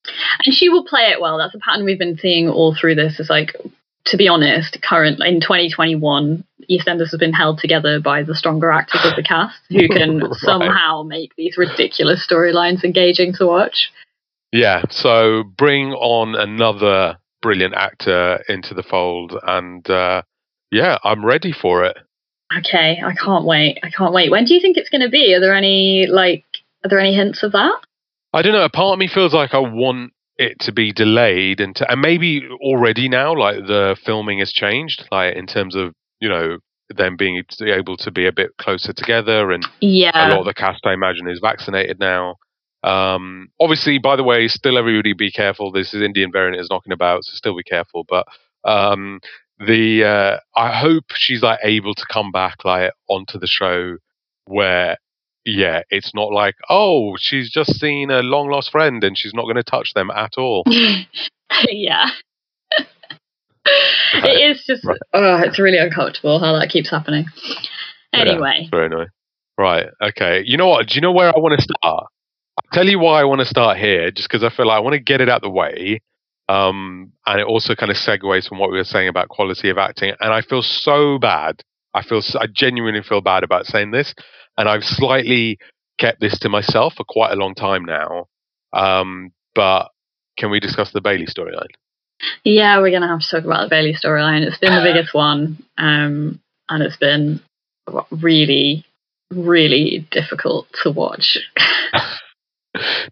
[0.45, 1.37] And she will play it well.
[1.37, 3.19] That's a pattern we've been seeing all through this.
[3.19, 3.55] Is like,
[4.05, 9.01] to be honest, current in 2021, EastEnders has been held together by the stronger actors
[9.03, 10.33] of the cast who can Right.
[10.35, 13.91] somehow make these ridiculous storylines engaging to watch.
[14.51, 14.83] Yeah.
[14.89, 20.21] So bring on another brilliant actor into the fold, and uh,
[20.71, 21.97] yeah, I'm ready for it.
[22.59, 23.79] Okay, I can't wait.
[23.83, 24.29] I can't wait.
[24.31, 25.33] When do you think it's going to be?
[25.33, 26.45] Are there any like?
[26.83, 27.79] Are there any hints of that?
[28.33, 28.63] I don't know.
[28.63, 32.01] A part of me feels like I want it to be delayed, and to, and
[32.01, 36.57] maybe already now, like the filming has changed, like in terms of you know
[36.89, 40.27] them being able to be a bit closer together, and yeah.
[40.27, 42.35] a lot of the cast, I imagine, is vaccinated now.
[42.83, 45.71] Um, obviously, by the way, still everybody be careful.
[45.71, 48.05] This is Indian variant is knocking about, so still be careful.
[48.07, 48.27] But
[48.65, 49.19] um,
[49.65, 53.97] the uh, I hope she's like able to come back like onto the show
[54.45, 54.97] where
[55.45, 59.43] yeah, it's not like oh she's just seen a long lost friend and she's not
[59.43, 60.63] going to touch them at all.
[61.69, 62.09] yeah.
[63.65, 64.97] it is just Right.
[65.13, 67.25] oh, it's really uncomfortable how that keeps happening.
[68.13, 68.19] Yeah.
[68.21, 69.07] Anyway, Very annoying.
[69.57, 69.87] Right.
[70.01, 70.43] Okay.
[70.45, 70.87] You know what?
[70.87, 72.05] Do you know where I want to start?
[72.57, 74.79] I'll tell you why I want to start here, just because I feel like I
[74.79, 75.99] want to get it out the way.
[76.49, 79.77] Um, and it also kind of segues from what we were saying about quality of
[79.77, 80.13] acting.
[80.19, 81.61] And I feel so bad.
[81.93, 84.13] I feel I genuinely feel bad about saying this,
[84.57, 85.59] and I've slightly
[85.99, 88.27] kept this to myself for quite a long time now.
[88.73, 89.89] Um, but
[90.37, 91.69] can we discuss the Bailey storyline?
[92.43, 94.41] yeah, we're gonna have to talk about the Bailey storyline.
[94.41, 97.41] It's been the biggest one, um, and it's been
[98.09, 98.85] really,
[99.31, 101.37] really difficult to watch.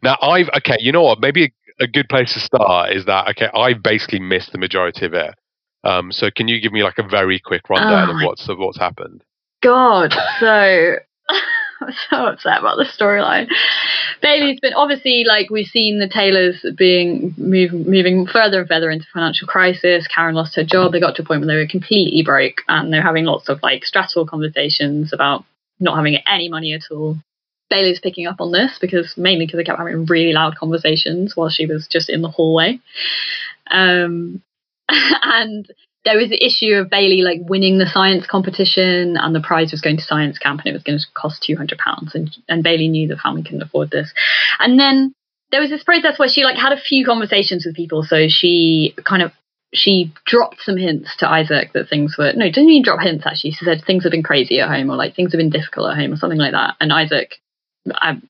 [0.01, 1.19] Now I've okay, you know what?
[1.19, 5.13] Maybe a, good place to start is that okay, I've basically missed the majority of
[5.13, 5.35] it.
[5.83, 8.57] Um, so can you give me like a very quick rundown Oh of what's of
[8.57, 9.23] what's happened?
[9.61, 10.95] God, so
[11.81, 13.47] I'm so upset about the storyline.
[14.21, 19.05] Bailey's been obviously like we've seen the Taylors being move, moving further and further into
[19.13, 20.07] financial crisis.
[20.07, 20.91] Karen lost her job.
[20.91, 23.63] They got to a point where they were completely broke, and they're having lots of
[23.63, 25.43] like stressful conversations about
[25.79, 27.17] not having any money at all.
[27.71, 31.49] Bailey's picking up on this because mainly because they kept having really loud conversations while
[31.49, 32.79] she was just in the hallway.
[33.71, 34.43] Um,
[34.89, 35.67] and
[36.03, 39.81] there was the issue of Bailey like winning the science competition, and the prize was
[39.81, 42.63] going to Science Camp, and it was going to cost two hundred pounds, and and
[42.63, 44.13] Bailey knew the family couldn't afford this,
[44.59, 45.13] and then
[45.51, 48.95] there was this process where she like had a few conversations with people, so she
[49.05, 49.31] kind of
[49.73, 53.51] she dropped some hints to Isaac that things were no, didn't even drop hints actually.
[53.51, 55.97] She said things have been crazy at home, or like things have been difficult at
[55.97, 57.35] home, or something like that, and Isaac,
[57.93, 58.21] I,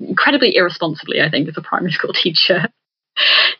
[0.00, 2.68] incredibly irresponsibly, I think, as a primary school teacher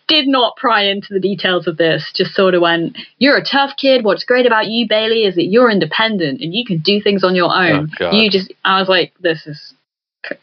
[0.08, 3.76] did not pry into the details of this, just sort of went, You're a tough
[3.76, 4.04] kid.
[4.04, 7.34] What's great about you, Bailey, is that you're independent and you can do things on
[7.34, 7.90] your own.
[8.00, 9.74] Oh, you just, I was like, This is,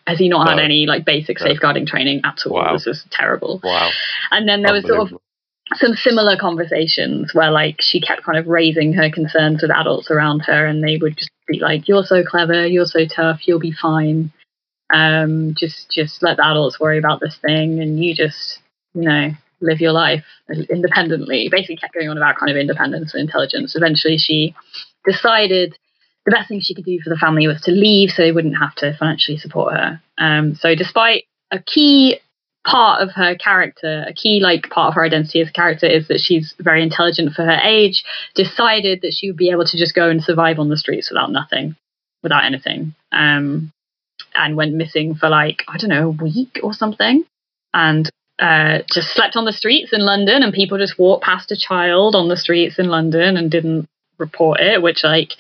[0.08, 1.48] has he not had any like basic No.
[1.48, 2.54] safeguarding training at all?
[2.54, 2.74] Wow.
[2.74, 3.60] This is terrible.
[3.63, 3.89] Wow.
[4.32, 5.20] And then there was sort of
[5.76, 10.41] some similar conversations where like she kept kind of raising her concerns with adults around
[10.41, 13.74] her and they would just be like, You're so clever, you're so tough, you'll be
[13.74, 14.32] fine.
[14.94, 18.60] Um, just just let the adults worry about this thing, and you just
[18.94, 20.26] you know live your life
[20.70, 21.50] independently.
[21.50, 23.76] Basically, kept going on about kind of independence and intelligence.
[23.76, 24.56] Eventually, she
[25.06, 25.78] decided
[26.26, 28.58] the best thing she could do for the family was to leave, so they wouldn't
[28.58, 30.02] have to financially support her.
[30.18, 32.20] Um, so, despite a key
[32.66, 36.08] part of her character, a key like part of her identity as a character is
[36.08, 38.04] that she's very intelligent for her age,
[38.36, 41.32] decided that she would be able to just go and survive on the streets without
[41.32, 41.76] nothing,
[42.22, 42.94] without anything.
[43.12, 43.72] Um,
[44.36, 47.26] and went missing for like, I don't know, a week or something.
[47.74, 51.58] And uh, just slept on the streets in London, and people just walked past a
[51.58, 55.34] child on the streets in London and didn't report it, which like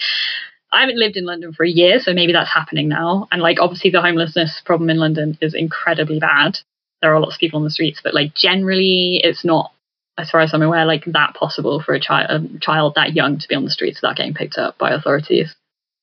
[0.71, 3.27] I haven't lived in London for a year, so maybe that's happening now.
[3.31, 6.59] And like obviously the homelessness problem in London is incredibly bad
[7.01, 9.73] there are lots of people on the streets, but like generally, it's not,
[10.17, 13.39] as far as I'm aware, like that possible for a child, a child that young
[13.39, 15.55] to be on the streets without getting picked up by authorities.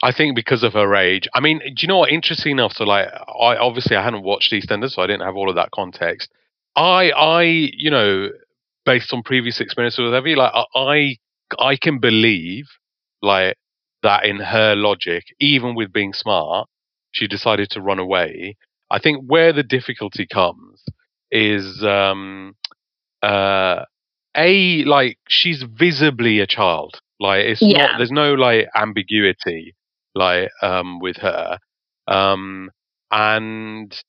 [0.03, 1.29] I think because of her age.
[1.35, 2.11] I mean, do you know what?
[2.13, 2.73] Interesting enough.
[2.75, 5.71] So, like, I obviously I hadn't watched EastEnders, so I didn't have all of that
[5.73, 6.31] context.
[6.77, 8.29] I, I, you know,
[8.85, 11.17] based on previous experiences with Evie, like, I,
[11.59, 12.67] I can believe,
[13.23, 13.57] like,
[14.05, 16.69] that in her logic, even with being smart,
[17.11, 18.57] she decided to run away.
[18.91, 20.85] I think where the difficulty comes
[21.31, 22.55] is um
[23.23, 23.85] uh
[24.37, 27.79] a like she's visibly a child like it's Yeah.
[27.89, 29.75] not there's no like ambiguity
[30.19, 31.59] like um with her
[32.07, 32.71] um
[33.11, 34.03] and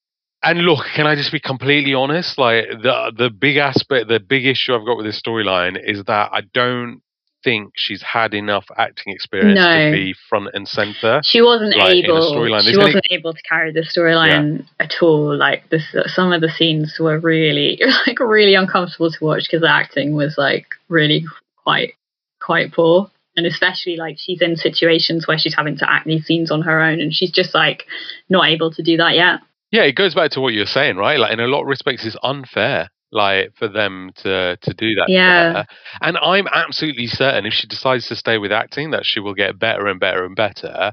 [0.43, 4.45] and look can i just be completely honest like the the big aspect the big
[4.45, 7.01] issue i've got with this storyline is that i don't
[7.43, 9.71] think she's had enough acting experience No.
[9.71, 12.49] to be front and center She wasn't Like, able.
[12.61, 15.35] She wasn't able to carry the storyline at all.
[15.37, 19.71] Like this, some of the scenes were really, like, really uncomfortable to watch because the
[19.71, 21.25] acting was like really
[21.63, 21.93] quite,
[22.41, 23.09] quite poor.
[23.37, 26.81] And especially like she's in situations where she's having to act these scenes on her
[26.81, 27.85] own, and she's just like
[28.29, 29.39] not able to do that yet.
[29.71, 31.19] Yeah, it goes back to what you're saying, right?
[31.19, 35.05] Like in a lot of respects, it's unfair, like for them to to do that.
[35.09, 35.65] Yeah.
[36.01, 39.59] And I'm absolutely certain if she decides to stay with acting, that she will get
[39.59, 40.91] better and better and better.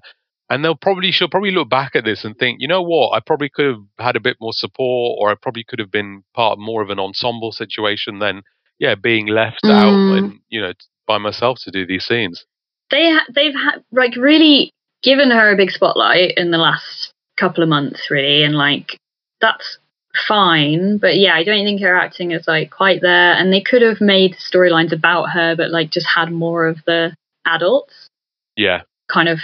[0.49, 3.21] And they'll probably she'll probably look back at this and think, you know what, I
[3.21, 6.53] probably could have had a bit more support, or I probably could have been part
[6.53, 8.43] of more of an ensemble situation than
[8.79, 10.19] yeah being left out Mm.
[10.19, 10.75] and you know
[11.07, 12.45] by myself to do these scenes.
[12.91, 14.71] they ha- they've ha- like really
[15.03, 18.97] given her a big spotlight in the last couple of months really and like
[19.41, 19.79] that's
[20.27, 23.83] fine but yeah i don't think her acting is like quite there and they could
[23.83, 27.15] have made storylines about her but like just had more of the
[27.45, 28.09] adults
[28.57, 29.39] Yeah, kind of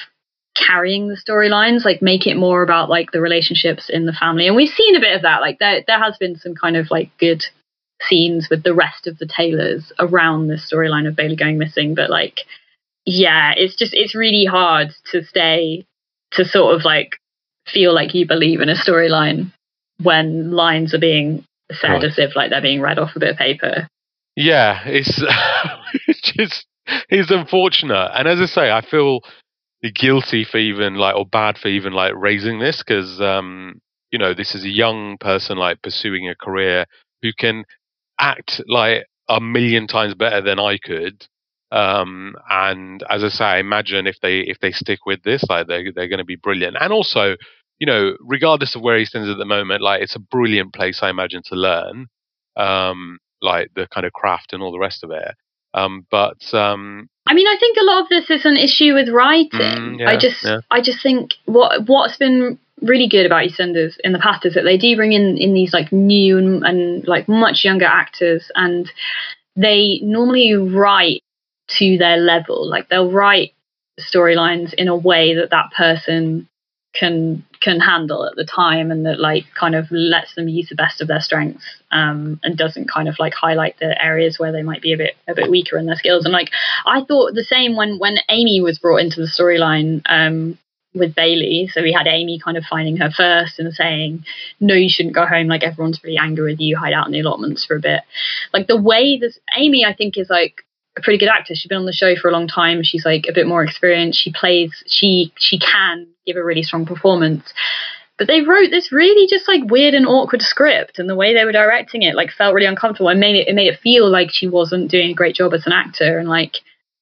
[0.54, 4.56] carrying the storylines like make it more about like the relationships in the family and
[4.56, 7.10] we've seen a bit of that like there there has been some kind of like
[7.18, 7.44] good
[8.08, 12.10] scenes with the rest of the Taylors around the storyline of Bailey going missing but
[12.10, 12.40] like
[13.04, 15.84] yeah it's just it's really hard to stay
[16.32, 17.16] to sort of like
[17.66, 19.52] feel like you believe in a storyline
[20.02, 22.04] when lines are being said Right.
[22.04, 23.86] as if like they're being read off a bit of paper
[24.36, 25.22] Yeah, it's
[26.08, 26.66] it's just
[27.08, 29.20] it's unfortunate, and as I say, I feel
[29.94, 34.32] guilty for even like or bad for even like raising this because um you know
[34.34, 36.84] this is a young person like pursuing a career
[37.22, 37.64] who can
[38.22, 41.26] act like a million times better than I could.
[41.70, 45.66] Um, and as I say, I imagine if they if they stick with this, like
[45.66, 46.76] they they're going to be brilliant.
[46.78, 47.36] And also,
[47.78, 51.00] you know, regardless of where he stands at the moment, like it's a brilliant place,
[51.02, 52.06] I imagine, to learn,
[52.56, 55.34] um, like the kind of craft and all the rest of it.
[55.74, 59.08] Um, but um, I mean, I think a lot of this is an issue with
[59.08, 59.50] writing.
[59.60, 60.60] Mm, yeah, I just, yeah.
[60.70, 64.64] I just think what what's been really good about EastEnders in the past is that
[64.64, 68.90] they do bring in in these like new and, and like much younger actors, and
[69.56, 71.22] they normally write
[71.78, 72.68] to their level.
[72.68, 73.52] Like they'll write
[74.00, 76.48] storylines in a way that that person
[76.94, 80.74] can can handle at the time and that like kind of lets them use the
[80.74, 84.62] best of their strengths um, and doesn't kind of like highlight the areas where they
[84.62, 86.50] might be a bit a bit weaker in their skills and like
[86.84, 90.58] I thought the same when when Amy was brought into the storyline um,
[90.94, 94.24] with Bailey so we had Amy kind of finding her first and saying
[94.60, 97.20] no you shouldn't go home like everyone's really angry with you hide out in the
[97.20, 98.02] allotments for a bit
[98.52, 100.64] like the way this Amy I think is like
[100.96, 101.54] a pretty good actor.
[101.54, 102.82] She's been on the show for a long time.
[102.82, 104.18] She's like a bit more experienced.
[104.18, 104.70] She plays.
[104.86, 107.52] She she can give a really strong performance.
[108.18, 111.44] But they wrote this really just like weird and awkward script, and the way they
[111.44, 113.08] were directing it like felt really uncomfortable.
[113.08, 115.66] and made it it made it feel like she wasn't doing a great job as
[115.66, 116.56] an actor, and like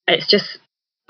[0.07, 0.59] it's just.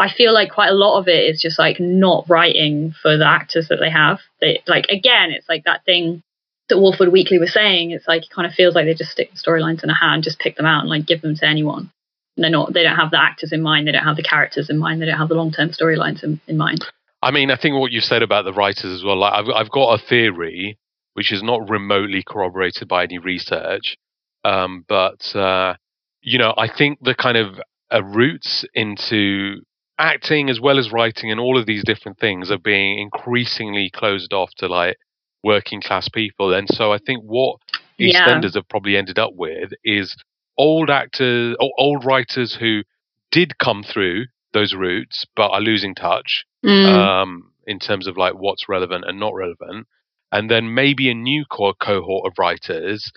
[0.00, 3.26] I feel like quite a lot of it is just like not writing for the
[3.26, 4.20] actors that they have.
[4.40, 6.22] They like again, it's like that thing
[6.68, 7.90] that Walford Weekly was saying.
[7.92, 10.14] It's like it kind of feels like they just stick the storylines in a hat
[10.14, 11.90] and just pick them out and like give them to anyone
[12.36, 14.78] they're not they don't have the actors in mind they don't have the characters in
[14.78, 16.86] mind they don't have the long-term storylines in, in mind
[17.22, 19.18] I mean, I think what you said about the writers as well.
[19.18, 20.78] Like, I've I've got a theory
[21.14, 23.96] which is not remotely corroborated by any research,
[24.44, 25.74] um, but uh,
[26.22, 27.60] you know, I think the kind of
[27.92, 29.60] uh, roots into
[30.00, 34.32] acting as well as writing and all of these different things are being increasingly closed
[34.32, 34.96] off to like
[35.44, 36.52] working class people.
[36.54, 37.58] And so I think what
[37.98, 38.26] Yeah.
[38.26, 40.16] EastEnders have probably ended up with is
[40.58, 42.82] old actors or old writers who
[43.30, 46.86] did come through those routes but are losing touch Mm.
[46.86, 49.86] um, in terms of like what's relevant and not relevant,
[50.32, 53.10] and then maybe a new co- cohort of writers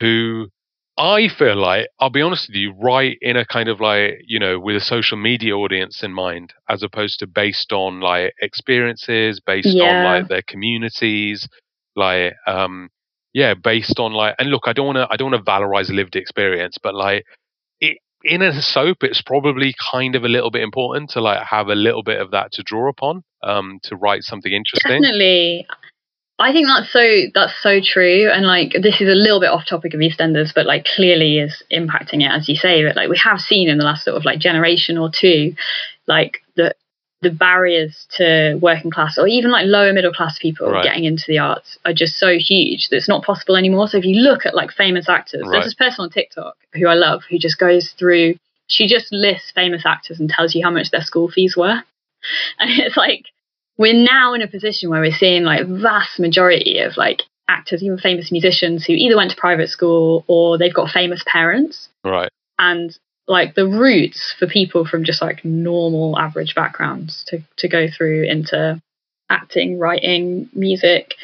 [0.00, 0.48] who
[1.00, 4.38] I feel like I'll be honest with you, write in a kind of like you
[4.38, 9.40] know with a social media audience in mind, as opposed to based on like experiences,
[9.40, 11.48] based on like their communities,
[11.96, 12.90] like um
[13.32, 15.88] yeah, based on like and look, I don't want to I don't want to valorize
[15.88, 17.24] lived experience, but like
[17.80, 21.68] it in a soap, it's probably kind of a little bit important to like have
[21.68, 25.00] a little bit of that to draw upon, um, to write something interesting.
[25.00, 25.66] Definitely.
[26.40, 28.30] I think that's so that's so true.
[28.30, 31.62] And like this is a little bit off topic of EastEnders, but like clearly is
[31.70, 32.84] impacting it as you say.
[32.84, 35.54] But like we have seen in the last sort of like generation or two,
[36.06, 36.74] like the
[37.22, 40.82] the barriers to working class or even like lower middle class people Right.
[40.84, 43.88] getting into the arts are just so huge that it's not possible anymore.
[43.88, 45.52] So if you look at like famous actors, Right.
[45.52, 48.36] there's this person on TikTok who I love who just goes through
[48.68, 51.82] she just lists famous actors and tells you how much their school fees were.
[52.58, 53.24] And it's like
[53.80, 57.96] we're now in a position where we're seeing like vast majority of like actors, even
[57.96, 61.88] famous musicians who either went to private school or they've got famous parents.
[62.04, 62.28] Right.
[62.58, 62.94] And
[63.26, 68.24] like the routes for people from just like normal average backgrounds to, to go through
[68.24, 68.78] into
[69.30, 71.14] acting, writing, music,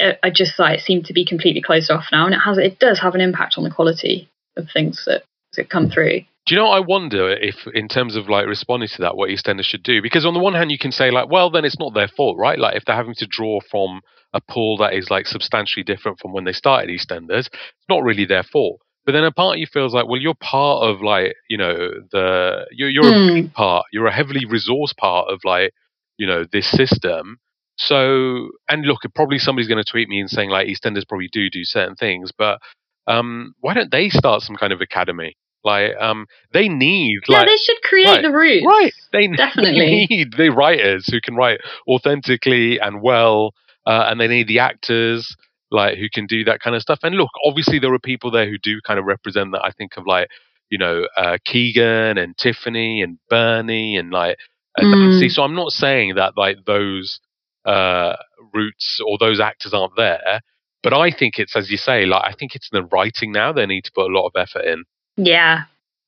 [0.00, 2.26] I are just like seem to be completely closed off now.
[2.26, 5.22] And it has it does have an impact on the quality of things that,
[5.56, 6.22] that come through.
[6.46, 6.68] Do you know?
[6.68, 10.02] I wonder if, in terms of like responding to that, what EastEnders should do.
[10.02, 12.36] Because on the one hand, you can say like, well, then it's not their fault,
[12.38, 12.58] right?
[12.58, 14.02] Like if they're having to draw from
[14.34, 18.26] a pool that is like substantially different from when they started EastEnders, it's not really
[18.26, 18.80] their fault.
[19.06, 21.76] But then a part of you feels like, well, you're part of like, you know,
[22.12, 23.26] the you're you're a Hmm.
[23.34, 25.72] big part, you're a heavily resourced part of like,
[26.18, 27.38] you know, this system.
[27.78, 31.50] So, and look, probably somebody's going to tweet me and saying like EastEnders probably do
[31.50, 32.60] do certain things, but
[33.06, 35.36] um, why don't they start some kind of academy?
[35.64, 38.66] Like, um, they need yeah, like they should create right, the routes.
[38.66, 38.92] Right.
[39.12, 40.06] They Definitely.
[40.10, 43.54] need the writers who can write authentically and well,
[43.86, 45.34] uh, and they need the actors
[45.70, 47.00] like who can do that kind of stuff.
[47.02, 49.64] And look, obviously there are people there who do kind of represent that.
[49.64, 50.28] I think of like
[50.70, 54.36] you know uh, Keegan and Tiffany and Bernie and like
[54.78, 55.30] uh, Mm.
[55.30, 57.20] So I'm not saying that like those
[57.64, 58.16] uh,
[58.52, 60.40] roots or those actors aren't there.
[60.82, 63.52] But I think it's as you say, like I think it's in the writing now.
[63.52, 64.84] They need to put a lot of effort in.
[65.16, 65.62] Yeah,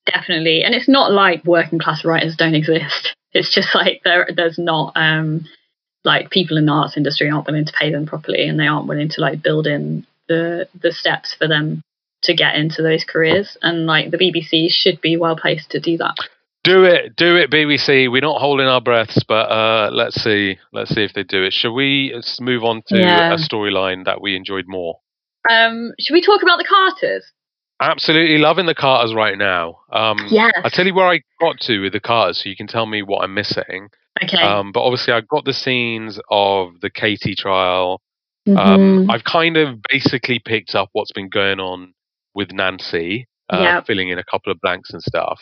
[0.06, 0.62] definitely.
[0.64, 3.14] And it's not like working class writers don't exist.
[3.32, 5.44] It's just like there there's not um
[6.04, 8.86] like people in the arts industry aren't willing to pay them properly and they aren't
[8.86, 11.82] willing to like build in the the steps for them
[12.22, 15.96] to get into those careers and like the BBC should be well placed to do
[15.98, 16.14] that.
[16.64, 18.10] Do it, do it, BBC.
[18.10, 21.52] We're not holding our breaths, but uh, let's see, let's see if they do it.
[21.52, 23.32] Shall we move on to Yeah.
[23.34, 24.98] a storyline that we enjoyed more?
[25.50, 27.24] Um should we talk about the Carters?
[27.80, 29.78] Absolutely loving the Carters right now.
[29.92, 30.52] Um, Yes.
[30.64, 33.02] I'll tell you where I got to with the Carters, so you can tell me
[33.02, 33.88] what I'm missing.
[34.22, 34.40] Okay.
[34.40, 38.00] Um, but obviously, I got the scenes of the Katie trial.
[38.48, 38.56] Mhm.
[38.56, 41.92] Um, I've kind of basically picked up what's been going on
[42.34, 43.80] with Nancy, uh, Yeah.
[43.82, 45.38] filling in a couple of blanks and stuff,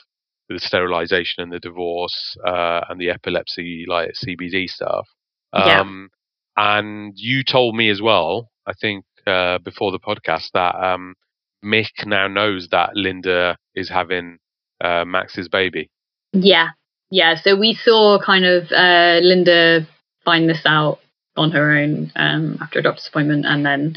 [0.48, 5.06] with the sterilization and the divorce uh, and the epilepsy, like CBD stuff.
[5.54, 5.80] Yeah.
[5.80, 6.10] Um,
[6.56, 11.14] And you told me as well, I think uh, before the podcast, that um,
[11.64, 14.38] Mick now knows that Linda is having
[14.82, 15.90] uh, Max's baby.
[16.32, 16.70] Yeah,
[17.10, 17.36] yeah.
[17.36, 19.86] So we saw kind of uh, Linda
[20.24, 20.98] find this out
[21.36, 23.96] on her own um, after a doctor's appointment, and then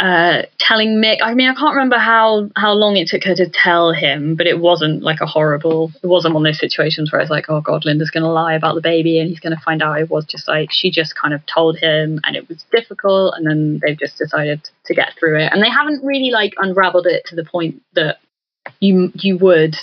[0.00, 1.18] uh, telling Mick.
[1.22, 4.46] I mean, I can't remember how how long it took her to tell him, but
[4.46, 5.92] it wasn't like a horrible.
[6.02, 8.54] It wasn't one of those situations where it's like, oh God, Linda's going to lie
[8.54, 10.00] about the baby, and he's going to find out.
[10.00, 13.46] It was just like she just kind of told him, and it was difficult, and
[13.46, 17.26] then they've just decided to get through it, and they haven't really like unraveled it
[17.26, 18.16] to the point that
[18.80, 19.76] you you would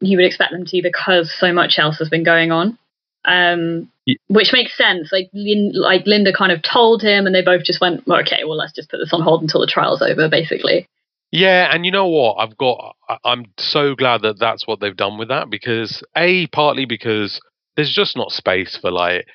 [0.00, 2.78] you would expect them to because so much else has been going on.
[3.24, 3.90] Um,
[4.28, 5.10] which makes sense.
[5.12, 8.44] Like, Lin, like Linda kind of told him, and they both just went, well, "Okay,
[8.44, 10.86] well, let's just put this on hold until the trial's over." Basically,
[11.32, 12.34] Yeah, and you know what?
[12.34, 12.96] I've got.
[13.24, 17.40] I'm so glad that that's what they've done with that because a partly because
[17.76, 19.26] there's just not space for like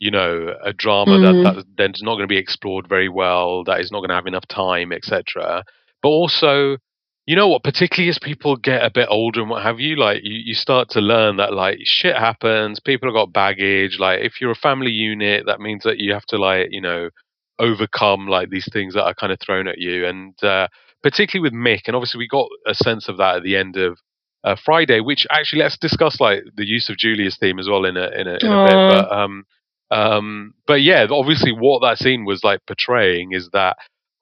[0.00, 1.42] you know a drama Mhm.
[1.44, 4.16] that, that that's not going to be explored very well, that is not going to
[4.16, 5.64] have enough time, etc.
[6.02, 6.78] But also
[7.26, 7.64] you know what?
[7.64, 10.88] Particularly as people get a bit older and what have you, like you, you start
[10.90, 12.78] to learn that like shit happens.
[12.78, 13.98] People have got baggage.
[13.98, 17.10] Like if you're a family unit, that means that you have to like you know
[17.58, 20.06] overcome like these things that are kind of thrown at you.
[20.06, 20.68] And uh,
[21.02, 23.98] particularly with Mick, and obviously we got a sense of that at the end of
[24.44, 25.00] uh, Friday.
[25.00, 28.28] Which actually let's discuss like the use of Julia's theme as well in a in
[28.28, 29.08] a, in a bit.
[29.08, 29.44] But um
[29.90, 33.76] um but yeah, obviously what that scene was like portraying is that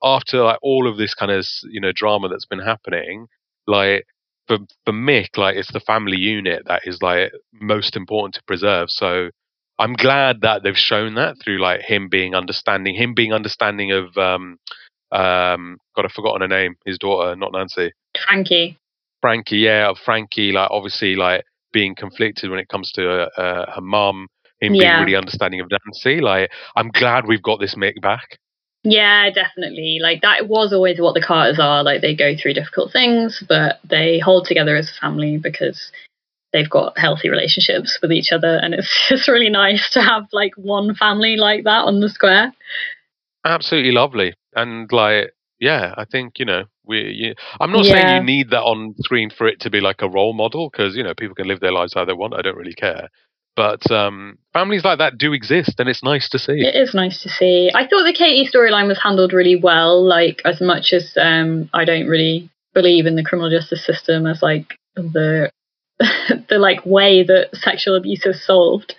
[0.05, 3.27] after like all of this kind of you know drama that's been happening,
[3.67, 4.05] like
[4.47, 8.91] for for Mick, like it's the family unit that is like most important to preserve.
[8.91, 9.31] So
[9.79, 14.17] I'm glad that they've shown that through like him being understanding, him being understanding of
[14.19, 14.59] um
[15.13, 17.93] um God I've forgotten her name, his daughter, not Nancy.
[18.27, 18.79] Frankie.
[19.21, 23.81] Frankie, yeah, of Frankie, like obviously like being conflicted when it comes to uh, her
[23.81, 24.29] mum,
[24.61, 24.81] him Yeah.
[24.81, 26.21] being really understanding of Nancy.
[26.21, 28.39] Like I'm glad we've got this Mick back.
[28.85, 29.99] Yeah, definitely.
[30.01, 31.83] Like that was always what the Carters are.
[31.83, 35.91] Like they go through difficult things, but they hold together as a family because
[36.53, 40.53] they've got healthy relationships with each other, and it's just really nice to have like
[40.57, 42.53] one family like that on the square.
[43.45, 48.23] absolutely lovely and like yeah i think you know we you, i'm not saying you
[48.23, 51.15] need that on screen for it to be like a role model because you know
[51.15, 53.09] people can live their lives how they want i don't really care
[53.57, 57.23] but um families like that do exist and it's nice to see It is nice
[57.23, 57.71] to see.
[57.75, 60.03] I thought the Katie storyline was handled really well.
[60.03, 64.43] Like as much as um, I don't really believe in the criminal justice system as
[64.43, 65.51] like the
[65.99, 68.95] the like way that sexual abuse is solved.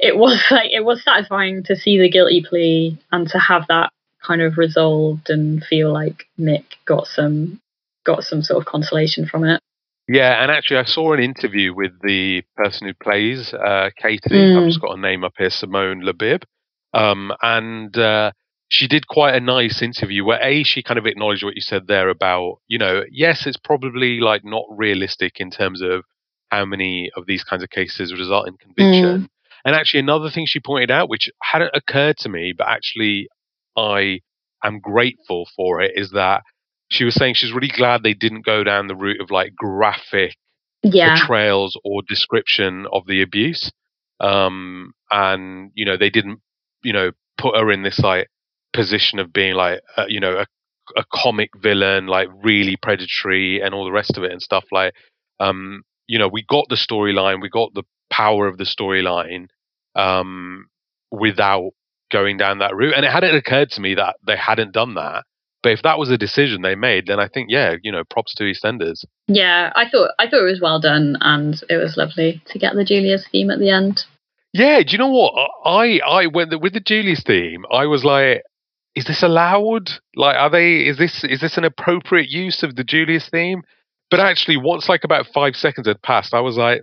[0.00, 3.90] It was like it was satisfying to see the guilty plea and to have that
[4.22, 7.60] kind of resolved and feel like Mick got some
[8.04, 9.60] got some sort of consolation from it.
[10.08, 14.58] Yeah and actually i saw an interview with the person who plays uh katie Mm.
[14.62, 16.42] i've just got a name up here Simone Lahbib.
[16.94, 18.32] Um and uh
[18.70, 21.86] she did quite a nice interview where a she kind of acknowledged what you said
[21.86, 26.02] there about you know yes it's probably like not realistic in terms of
[26.50, 29.28] how many of these kinds of cases result in conviction.
[29.66, 33.28] And actually another thing she pointed out which hadn't occurred to me but actually
[33.76, 34.20] i
[34.64, 36.42] am grateful for it is that
[36.88, 40.36] she was saying she's really glad they didn't go down the route of like graphic
[40.82, 41.16] Yeah.
[41.16, 43.70] portrayals or description of the abuse.
[44.20, 46.40] Um, and you know, they didn't,
[46.82, 48.28] you know, put her in this like
[48.72, 50.46] position of being like, uh, you know, a,
[50.96, 54.64] a comic villain, like really predatory and all the rest of it and stuff.
[54.72, 54.94] Like,
[55.40, 59.48] um, you know, we got the storyline, we got the power of the storyline,
[59.94, 60.66] um,
[61.10, 61.70] without
[62.10, 62.94] going down that route.
[62.96, 65.24] And it hadn't occurred to me that they hadn't done that.
[65.68, 68.34] But if that was a decision they made, then I think, yeah, you know, props
[68.36, 69.04] to EastEnders.
[69.26, 72.74] Yeah, I thought I thought it was well done and it was lovely to get
[72.74, 74.04] the Julia's theme at the end.
[74.54, 75.34] Yeah, do you know what?
[75.66, 77.66] I I went with the Julia's theme.
[77.70, 78.44] I was like,
[78.94, 79.90] is this allowed?
[80.16, 80.86] Like, are they?
[80.86, 83.60] Is this is this an appropriate use of the Julia's theme?
[84.10, 86.80] But actually, once like about five seconds had passed, I was like,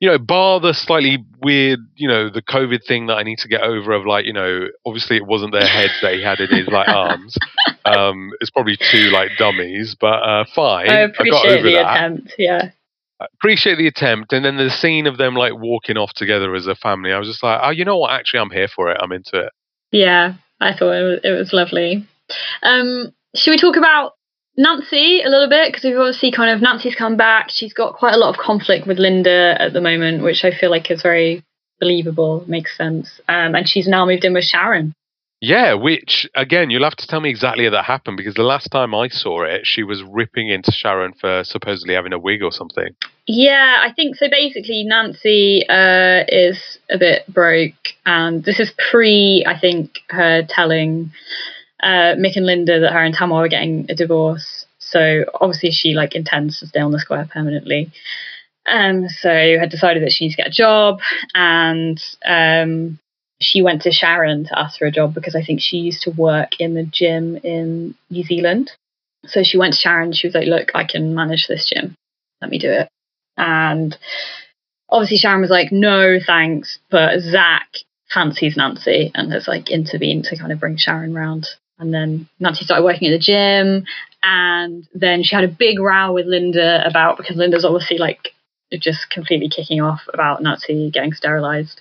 [0.00, 3.48] you know, bar the slightly weird, you know, the COVID thing that I need to
[3.48, 6.48] get over of like, you know, obviously it wasn't their heads that he had in
[6.48, 7.36] his like arms.
[7.86, 10.90] Um, it's probably two like dummies, but uh, fine.
[10.90, 12.34] I got appreciate over the that attempt.
[12.36, 12.70] Yeah.
[13.20, 16.74] appreciate the attempt and then the scene of them like walking off together as a
[16.74, 19.12] family i was just like oh you know what actually i'm here for it i'm
[19.12, 19.52] into it
[19.92, 22.06] Yeah, I thought it was, it was lovely.
[22.62, 24.12] Um, should we talk about
[24.56, 25.68] Nancy a little bit?
[25.68, 27.46] Because we've obviously kind of Nancy's come back.
[27.50, 30.70] She's got quite a lot of conflict with Linda at the moment, which I feel
[30.70, 31.42] like is very
[31.80, 33.20] believable, makes sense.
[33.28, 34.92] Um, and she's now moved in with Sharon.
[35.40, 38.68] yeah which again you'll have to tell me exactly how that happened because the last
[38.70, 42.52] time i saw it she was ripping into sharon for supposedly having a wig or
[42.52, 42.90] something
[43.26, 44.28] Yeah, I think so.
[44.28, 51.12] Basically, Nancy uh, is a bit broke, and this is pre, I think, her telling
[51.82, 54.66] uh, Mick and Linda that her and Tamwar are getting a divorce.
[54.78, 57.92] So obviously, she like intends to stay on the square permanently.
[58.66, 59.28] Um, so
[59.58, 61.00] had decided that she needs to get a job,
[61.34, 62.98] and um,
[63.40, 66.10] she went to Sharon to ask for a job because I think she used to
[66.10, 68.72] work in the gym in New Zealand.
[69.26, 70.12] So she went to Sharon.
[70.12, 71.94] She was like, "Look, I can manage this gym.
[72.40, 72.88] Let me do it."
[73.36, 73.96] And
[74.90, 76.78] obviously Sharon was like, no, thanks.
[76.90, 77.68] But Zack
[78.10, 81.48] fancies Nancy and has like intervened to kind of bring Sharon round.
[81.80, 83.84] And then Nancy started working at the gym.
[84.22, 88.28] And then she had a big row with Linda about because Linda's obviously like
[88.78, 91.80] just completely kicking off about Nancy getting sterilized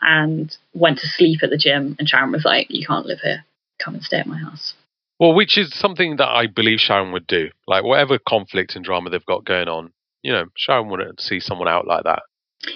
[0.00, 1.94] and went to sleep at the gym.
[1.98, 3.44] And Sharon was like, you can't live here.
[3.78, 4.74] Come and stay at my house.
[5.20, 9.08] well which is something that i believe sharon would do like whatever conflict and drama
[9.08, 12.22] they've got going on you know sharon wouldn't see someone out like that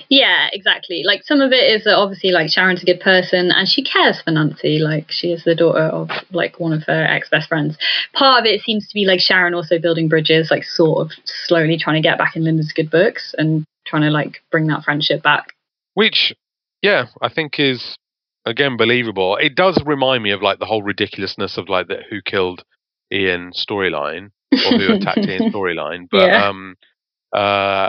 [0.08, 1.02] Yeah, exactly.
[1.04, 4.20] Like some of it is that obviously like Sharon's a good person and she cares
[4.22, 4.78] for Nancy.
[4.78, 7.76] Like she is the daughter of like one of her ex best friends.
[8.12, 11.76] Part of it seems to be like Sharon also building bridges, like sort of slowly
[11.78, 15.22] trying to get back in Linda's good books and trying to like bring that friendship
[15.22, 15.46] back.
[15.94, 16.32] Which,
[16.80, 17.96] yeah, I think is
[18.44, 19.36] again believable.
[19.36, 22.64] It does remind me of like the whole ridiculousness of like the who killed
[23.12, 26.06] Ian storyline or who attacked Ian storyline.
[26.10, 26.48] But Yeah.
[26.48, 26.76] um
[27.32, 27.88] uh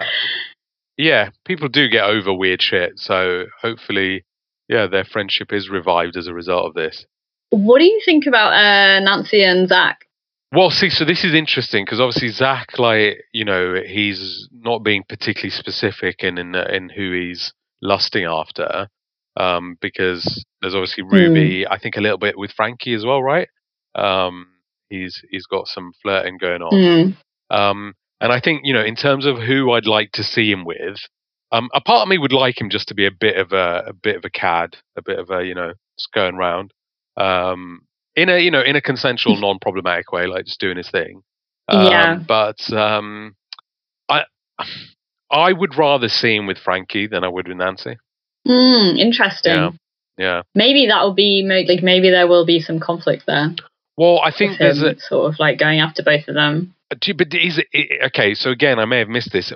[0.98, 2.94] yeah, people do get over weird shit.
[2.98, 4.26] So hopefully,
[4.68, 7.06] yeah, their friendship is revived as a result of this.
[7.50, 10.06] What do you think about uh, Nancy and Zack?
[10.52, 15.04] Well, see, so this is interesting because obviously Zack, like you know, he's not being
[15.08, 18.88] particularly specific in in, in who he's lusting after,
[19.36, 21.66] um, because there's obviously Ruby.
[21.68, 23.48] I think a little bit with Frankie as well, right?
[23.96, 24.48] Um,
[24.90, 26.72] he's he's got some flirting going on.
[26.72, 27.18] Mm.
[27.56, 27.94] Um,
[28.24, 30.98] and I think, you know, in terms of who I'd like to see him with,
[31.52, 33.84] um, a part of me would like him just to be a bit of a,
[33.88, 36.74] a bit of a cad, a bit of a, you know, just going round,
[37.18, 37.82] um,
[38.16, 41.22] in a, you know, in a consensual, non-problematic way, like just doing his thing.
[41.68, 42.16] Um, Yeah.
[42.16, 43.36] But um,
[44.08, 44.24] I,
[45.30, 47.98] I would rather see him with Frankie than I would with Nancy.
[48.48, 49.54] Mm, interesting.
[49.54, 49.70] Yeah.
[50.18, 50.42] Yeah.
[50.56, 53.54] Maybe that will be like maybe there will be some conflict there.
[53.98, 56.74] Well, I think there's a, sort of like going after both of them.
[57.06, 58.34] You- But is it okay?
[58.34, 59.52] So again, I may have missed this.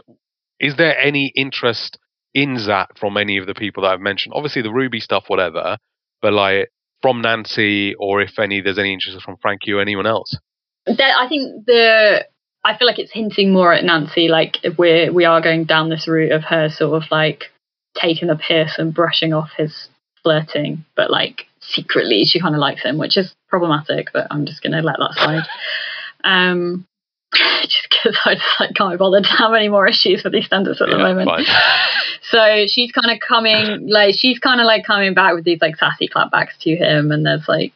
[0.59, 1.97] Is there any interest
[2.33, 4.33] in Zack from any of the people that I've mentioned?
[4.35, 5.77] Obviously, the Ruby stuff, whatever.
[6.21, 6.71] But like
[7.01, 10.35] from Nancy, or if any, there's any interest from Frankie or anyone else.
[10.85, 12.25] There, I think the
[12.63, 15.89] I feel like it's hinting more at Nancy, like if we're we are going down
[15.89, 17.45] this route of her sort of like
[17.95, 19.89] taking the piss and brushing off his
[20.23, 24.07] flirting, but like secretly she kind of likes him, which is problematic.
[24.11, 25.43] But I'm just gonna let that slide.
[26.23, 26.86] Um,
[27.63, 30.81] just because I just like can't be bothered to have any more issues with EastEnders
[30.81, 31.29] at the moment.
[31.29, 31.45] fine.
[32.29, 35.77] So she's kind of coming, like she's kind of like coming back with these like
[35.77, 37.71] sassy clapbacks to him, and there's like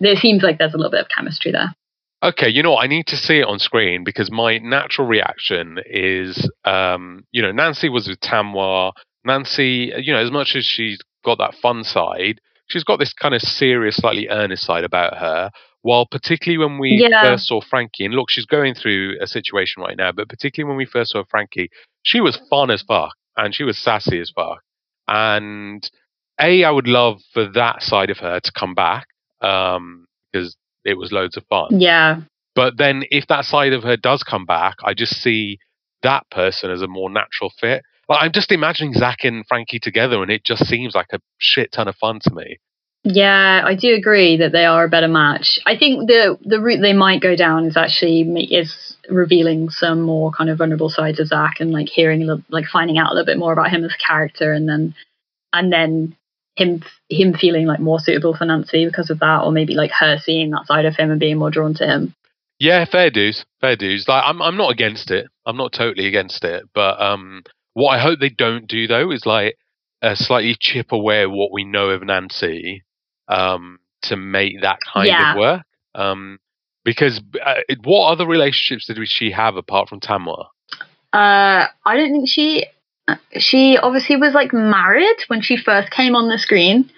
[0.00, 1.74] there seems like there's a little bit of chemistry there.
[2.22, 6.48] Okay, you know, I need to see it on screen because my natural reaction is,
[6.64, 8.92] um, you know, Nancy was with Tamwar.
[9.24, 13.34] Nancy, you know, as much as she's got that fun side, she's got this kind
[13.34, 15.50] of serious, slightly earnest side about her.
[15.82, 17.20] While particularly when we Yeah.
[17.22, 20.76] first saw Frankie, and look, she's going through a situation right now, but particularly when
[20.78, 21.70] we first saw Frankie,
[22.02, 24.60] she was fun as fuck and she was sassy as fuck.
[25.08, 25.88] And
[26.40, 29.06] A, I would love for that side of her to come back
[29.40, 31.80] um, because it was loads of fun.
[31.80, 32.22] Yeah,
[32.54, 35.58] But then if that side of her does come back, I just see
[36.02, 37.82] that person as a more natural fit.
[38.08, 41.72] Like I'm just imagining Zack and Frankie together, and it just seems like a shit
[41.72, 42.58] ton of fun to me.
[43.04, 45.58] Yeah, I do agree that they are a better match.
[45.66, 50.30] I think the the route they might go down is actually is revealing some more
[50.30, 53.38] kind of vulnerable sides of Zack and like hearing like finding out a little bit
[53.38, 54.94] more about him as a character, and then
[55.52, 56.16] and then
[56.54, 60.18] him him feeling like more suitable for Nancy because of that, or maybe like her
[60.18, 62.14] seeing that side of him and being more drawn to him.
[62.60, 64.06] Yeah, fair dues, fair dues.
[64.06, 65.26] Like I'm, I'm not against it.
[65.44, 66.62] I'm not totally against it.
[66.72, 67.42] But um,
[67.74, 69.56] what I hope they don't do though is like
[70.02, 72.84] uh, slightly chip away what we know of Nancy,
[73.32, 75.32] um, to make that kind Yeah.
[75.32, 75.62] of work.
[75.94, 76.38] Um,
[76.84, 77.54] because uh,
[77.84, 80.46] what other relationships did she have apart from Tamwar?
[81.12, 82.66] Uh, I don't think she.
[83.38, 86.88] She obviously was like married when she first came on the screen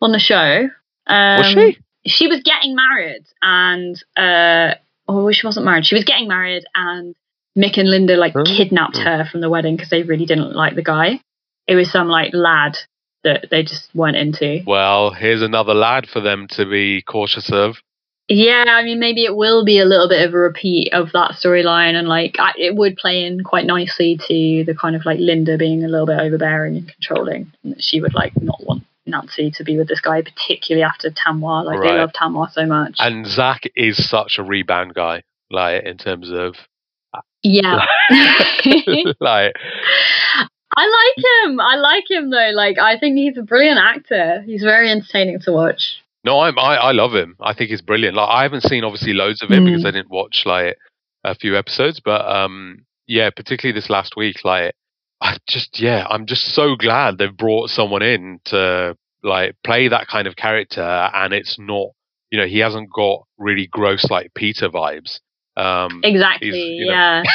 [0.00, 0.68] on the show.
[1.06, 1.78] Um, Was she?
[2.06, 4.74] She was getting married, and uh,
[5.08, 5.86] oh, she wasn't married.
[5.86, 7.14] She was getting married, and
[7.56, 8.44] Mick and Linda like Oh.
[8.44, 11.20] kidnapped her from the wedding because they really didn't like the guy.
[11.66, 12.76] It was some like lad
[13.24, 14.60] that they just weren't into.
[14.66, 17.76] Well, here's another lad for them to be cautious of.
[18.28, 21.32] Yeah, I mean, maybe it will be a little bit of a repeat of that
[21.32, 25.18] storyline, and like I, it would play in quite nicely to the kind of like
[25.18, 28.84] Linda being a little bit overbearing and controlling, and that she would like not want
[29.04, 31.66] Nancy to be with this guy, particularly after Tamwar.
[31.66, 31.90] Like Right.
[31.90, 32.96] they love Tamwar so much.
[32.98, 36.54] And Zack is such a rebound guy, like in terms of
[37.12, 37.84] uh, yeah,
[39.20, 39.54] like
[40.76, 41.60] I like him.
[41.60, 42.50] I like him though.
[42.54, 44.42] Like I think he's a brilliant actor.
[44.42, 45.96] He's very entertaining to watch.
[46.24, 47.36] No, I'm, I I love him.
[47.40, 48.16] I think he's brilliant.
[48.16, 49.66] Like I haven't seen obviously loads of him Mm.
[49.66, 50.76] because I didn't watch like
[51.22, 54.74] a few episodes, but um yeah, particularly this last week, like
[55.20, 60.06] I just yeah, I'm just so glad they've brought someone in to like play that
[60.08, 61.88] kind of character, and it's not
[62.30, 65.20] you know he hasn't got really gross like Peter vibes.
[65.56, 66.48] Um, Exactly.
[66.58, 67.22] you know- yeah.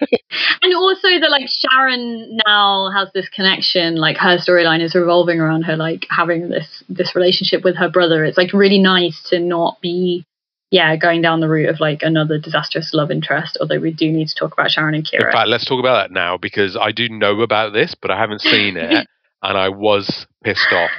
[0.62, 3.96] and also that like Sharon now has this connection.
[3.96, 8.24] Like her storyline is revolving around her like having this this relationship with her brother.
[8.24, 10.24] It's like really nice to not be
[10.70, 13.56] yeah, going down the route of like another disastrous love interest.
[13.60, 15.26] Although we do need to talk about Sharon and Kheerat.
[15.26, 18.18] In fact, let's talk about that now because I do know about this, but I
[18.18, 19.06] haven't seen it,
[19.42, 20.90] and I was pissed off.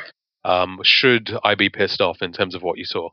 [0.44, 3.10] Um, should I be pissed off in terms of what you saw?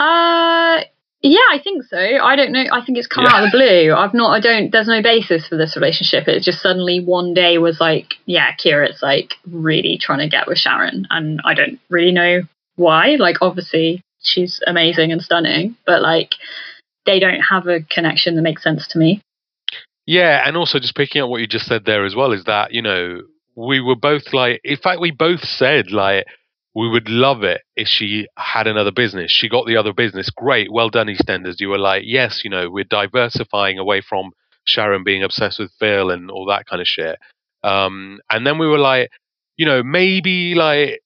[0.00, 0.80] Uh,
[1.22, 1.98] yeah, I think so.
[1.98, 2.64] I don't know.
[2.72, 3.34] I think it's come Yeah.
[3.34, 3.94] out of the blue.
[3.94, 4.30] I've not.
[4.30, 4.72] I don't.
[4.72, 6.28] There's no basis for this relationship.
[6.28, 10.58] It just suddenly one day was like, yeah, Kheerat's like really trying to get with
[10.58, 12.42] Sharon, and I don't really know
[12.76, 13.16] why.
[13.16, 16.30] Like, obviously she's amazing and stunning, but like
[17.06, 19.20] they don't have a connection that makes sense to me.
[20.06, 22.72] Yeah, and also just picking up what you just said there as well is that
[22.72, 23.20] you know
[23.56, 26.24] we were both like, in fact, we both said like
[26.74, 29.30] we would love it if she had another business.
[29.30, 30.30] She got the other business.
[30.30, 31.60] Great, well done, EastEnders.
[31.60, 34.30] You were like, yes, you know, we're diversifying away from
[34.64, 37.18] Sharon being obsessed with Phil and all that kind of shit.
[37.62, 39.10] Um, and then we were like,
[39.56, 41.00] you know, maybe like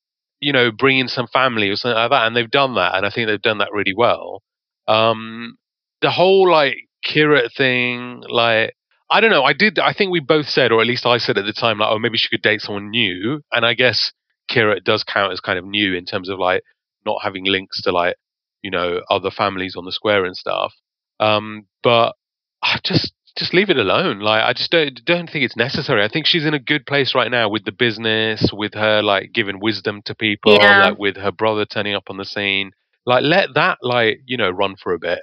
[0.45, 3.07] you know, bring in some family or something like that, and they've done that, and
[3.07, 4.43] I think they've done that really well.
[4.87, 5.57] Um,
[6.03, 8.75] the whole like Kheerat thing, like
[9.11, 9.43] I don't know.
[9.43, 9.79] I did.
[9.79, 11.99] I think we both said, or at least I said at the time, like, oh,
[11.99, 13.41] maybe she could date someone new.
[13.53, 14.13] And I guess
[14.51, 16.63] Kheerat does count as kind of new in terms of like
[17.07, 18.17] not having links to like
[18.63, 20.73] you know other families on the square and stuff.
[21.21, 22.15] Um, but
[22.63, 24.21] I just just leave it alone.
[24.21, 26.03] Like I just don't don't think it's necessary.
[26.03, 29.33] I think she's in a good place right now with the business, with her like
[29.33, 30.87] giving wisdom to people, Yeah.
[30.89, 32.71] like with her brother turning up on the scene.
[33.07, 35.21] Like let that like you know run for a bit.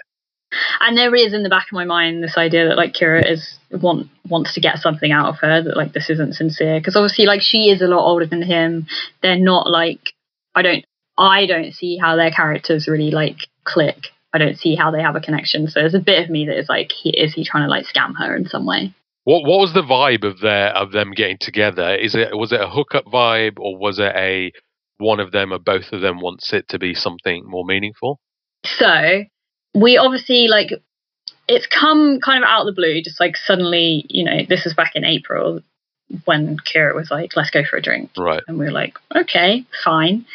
[0.80, 3.58] And there is in the back of my mind this idea that like Kheerat is
[3.72, 7.26] want wants to get something out of her that like this isn't sincere because obviously
[7.26, 8.88] like she is a lot older than him.
[9.22, 10.14] They're not like
[10.56, 10.86] I don't
[11.18, 14.08] I don't see how their characters really like click.
[14.34, 15.68] I don't see how they have a connection.
[15.68, 17.86] So there's a bit of me that is like, he, is he trying to like
[17.86, 18.94] scam her in some way?
[19.24, 21.96] What what was the vibe of their of them getting together?
[21.96, 24.52] Is it was it a hookup vibe or was it a
[24.98, 28.20] one of them or both of them wants it to be something more meaningful?
[28.66, 29.24] So
[29.74, 30.72] we obviously like
[31.48, 34.74] it's come kind of out of the blue, just like suddenly, you know, this is
[34.74, 35.62] back in April
[36.26, 38.12] when Kheerat was like, let's go for a drink.
[38.18, 38.44] Right.
[38.48, 40.26] And we were like, okay, fine.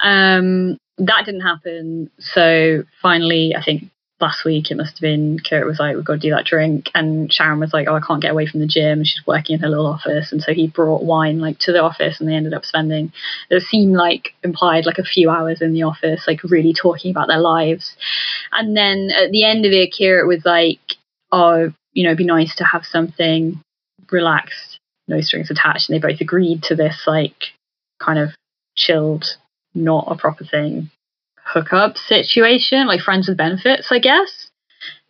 [0.00, 2.10] Um, that didn't happen.
[2.18, 3.90] So finally, I think
[4.20, 6.90] last week it must have been Kheerat was like, we've got to do that drink.
[6.94, 9.04] And Sharon was like, oh, I can't get away from the gym.
[9.04, 10.32] She's working in her little office.
[10.32, 13.12] And so he brought wine like to the office and they ended up spending,
[13.50, 17.28] it seemed like implied like a few hours in the office, like really talking about
[17.28, 17.94] their lives.
[18.52, 20.80] And then at the end of it, Kheerat was like,
[21.32, 23.60] oh, you know, it'd be nice to have something
[24.10, 25.90] relaxed, no strings attached.
[25.90, 27.52] And they both agreed to this like
[28.00, 28.30] kind of
[28.76, 29.26] chilled,
[29.74, 30.90] not a proper thing
[31.46, 34.50] hookup situation, like friends with benefits, I guess.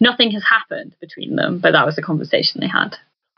[0.00, 2.96] Nothing has happened between them, but that was the conversation they had.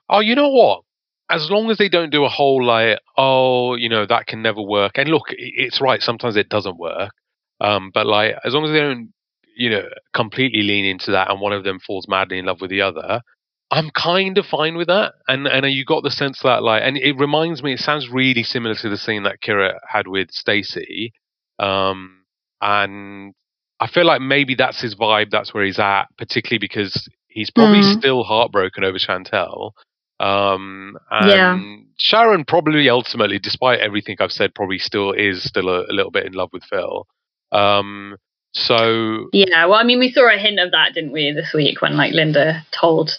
[0.08, 0.82] Oh, you know what?
[1.30, 4.62] As long as they don't do a whole like, oh, you know, that can never
[4.62, 4.92] work.
[4.96, 6.00] And look, it's right.
[6.00, 7.12] Sometimes it doesn't work.
[7.60, 9.12] Um, but like, as long as they don't,
[9.56, 9.84] you know,
[10.14, 13.22] completely lean into that, and one of them falls madly in love with the other,
[13.70, 15.14] I'm kind of fine with that.
[15.26, 17.74] And and you got the sense that like, and it reminds me.
[17.74, 21.12] It sounds really similar to the scene that Kheerat had with Stacey.
[21.58, 22.17] Um,
[22.60, 23.34] and
[23.80, 25.30] I feel like maybe that's his vibe.
[25.30, 27.98] That's where he's at, particularly because he's probably Mm.
[27.98, 29.74] still heartbroken over Chantelle.
[30.20, 31.60] Um, and Yeah.
[32.00, 36.26] Sharon probably ultimately, despite everything I've said, probably still is still a, a little bit
[36.26, 37.06] in love with Phil.
[37.52, 38.16] Um,
[38.52, 41.80] so Yeah, well, I mean, we saw a hint of that, didn't we, this week
[41.80, 43.12] when like Linda told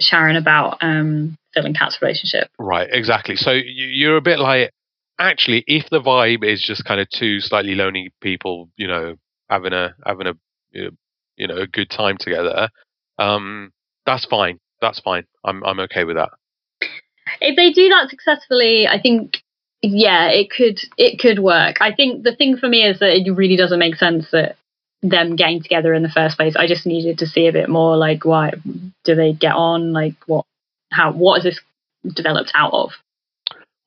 [0.00, 2.48] Sharon about um, Phil and Kat's relationship.
[2.58, 3.36] right, exactly.
[3.36, 4.72] So you, you're a bit like,
[5.20, 9.16] actually, if the vibe is just kind of two slightly lonely people, you know,
[9.48, 10.34] having a having a
[10.72, 12.68] you know, a good time together,
[13.18, 13.70] um,
[14.06, 14.58] that's fine.
[14.80, 15.24] That's fine.
[15.44, 16.30] I'm I'm okay with that.
[17.40, 19.42] If they do that successfully, I think
[19.82, 21.76] yeah, it could it could work.
[21.80, 24.56] I think the thing for me is that it really doesn't make sense that
[25.02, 26.56] them getting together in the first place.
[26.56, 28.52] I just needed to see a bit more like why
[29.04, 29.92] do they get on?
[29.92, 30.44] Like what
[30.90, 31.60] how what is this
[32.14, 32.90] developed out of?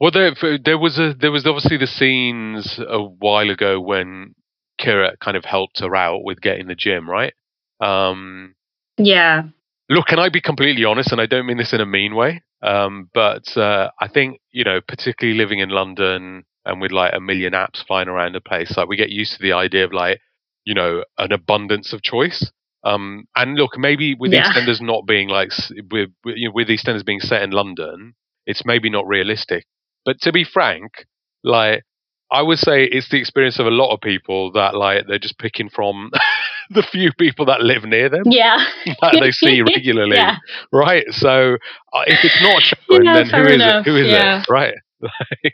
[0.04, 0.36] Well, there
[0.66, 4.36] there was a there was obviously the scenes a while ago when
[4.78, 7.34] Kheerat kind of helped her out with getting the gym, right?
[7.80, 8.54] Um,
[8.98, 9.44] Yeah.
[9.90, 11.14] look, can I be completely honest?
[11.14, 14.66] And I don't mean this in a mean way, um, but uh, I think you
[14.66, 18.76] know, particularly living in London and with like a million apps flying around the place,
[18.76, 20.20] like we get used to the idea of like
[20.66, 22.52] you know an abundance of choice.
[22.84, 24.52] Um, and look, maybe with Yeah.
[24.52, 25.54] EastEnders not being like
[25.90, 29.66] with with, you know, with EastEnders being set in London, it's maybe not realistic.
[30.06, 31.06] But to be frank,
[31.44, 31.84] like
[32.32, 35.38] I would say it's the experience of a lot of people that like they're just
[35.38, 36.12] picking from
[36.72, 38.58] the few people that live near them Yeah.
[39.02, 40.38] that they see regularly, Yeah.
[40.72, 41.06] right?
[41.12, 41.56] So
[41.94, 43.90] uh, if it's not Sharon, Yeah, then who is enough, it?
[43.90, 44.42] Who is yeah.
[44.42, 44.50] it?
[44.50, 44.76] Right?
[45.02, 45.54] Like,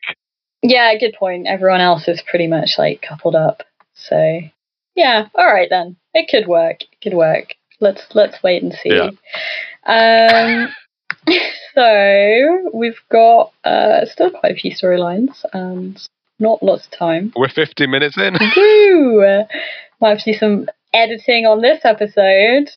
[0.61, 1.47] Yeah, good point.
[1.47, 3.63] Everyone else is pretty much like coupled up.
[3.93, 4.39] So
[4.95, 5.97] yeah, all right then.
[6.13, 6.81] it could work.
[6.83, 7.55] It could work.
[7.81, 8.89] Let's let's wait and see.
[8.93, 9.09] Yeah.
[9.85, 10.69] Um,
[11.75, 15.99] so we've got uh, still quite a few storylines and
[16.39, 17.33] not lots of time.
[17.35, 18.35] We're 50 minutes in.
[18.55, 19.45] Woo!
[20.01, 22.69] Might have to do some editing on this episode.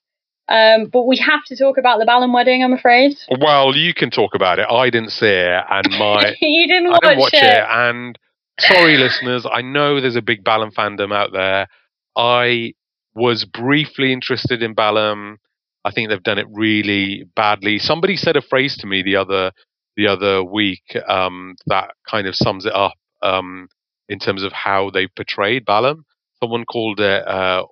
[0.48, 3.16] Um, but we have to talk about the Ballum wedding, I'm afraid.
[3.40, 4.66] well, you can talk about it.
[4.68, 7.44] I didn't see it, and my you didn't I watch, didn't watch it.
[7.44, 7.64] it.
[7.68, 8.18] And
[8.58, 11.68] sorry, listeners, I know there's a big Ballum fandom out there.
[12.16, 12.74] I
[13.14, 15.38] was briefly interested in Ballum.
[15.84, 17.78] I think they've done it really badly.
[17.78, 19.52] Somebody said a phrase to me the other
[19.96, 23.68] the other week um, that kind of sums it up um,
[24.08, 26.04] in terms of how they portrayed Ballum.
[26.40, 27.64] Someone called it uh,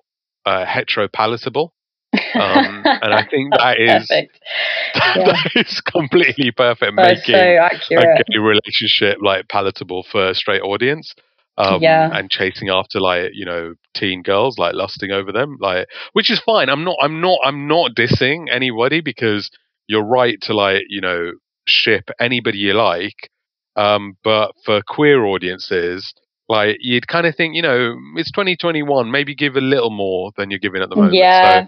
[0.45, 1.69] uh, heteropalatable.
[2.35, 4.39] Um, and I think that is Perfect.
[4.95, 7.57] that is completely perfect, That's so making
[7.97, 11.15] a gay relationship like palatable for a straight audience.
[11.57, 12.09] Um, Yeah.
[12.13, 16.39] and chasing after like you know teen girls like lusting over them like which is
[16.39, 19.49] fine i'm not i'm not i'm not dissing anybody because
[19.87, 21.33] you're right to like you know
[21.67, 23.29] ship anybody you like
[23.75, 26.13] um but for queer audiences
[26.49, 30.49] like you'd kind of think you know it's 2021 maybe give a little more than
[30.49, 31.33] you're giving at the moment Yeah.
[31.33, 31.61] so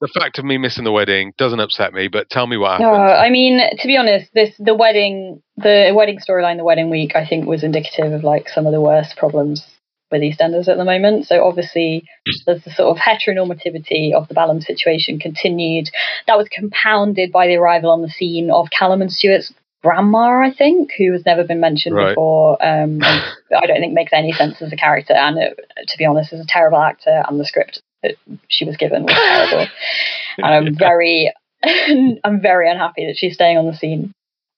[0.00, 2.90] the fact of me missing the wedding doesn't upset me but tell me what No,
[2.92, 7.16] happened I mean, to be honest, this the wedding, the wedding storyline, the wedding week,
[7.16, 9.64] I think was indicative of like some of the worst problems
[10.10, 11.26] with EastEnders at the moment.
[11.26, 12.04] So obviously,
[12.46, 15.90] there's the sort of heteronormativity of the Ballum situation continued.
[16.26, 20.52] That was compounded by the arrival on the scene of Callum and Stuart's grandma, I
[20.56, 22.10] think, who has never been mentioned Right.
[22.10, 22.64] before.
[22.64, 26.32] Um, I don't think makes any sense as a character, and it, to be honest,
[26.32, 29.66] is a terrible actor, and the script that she was given was terrible.
[30.38, 31.32] and I'm very,
[31.64, 34.12] I'm very unhappy that she's staying on the scene.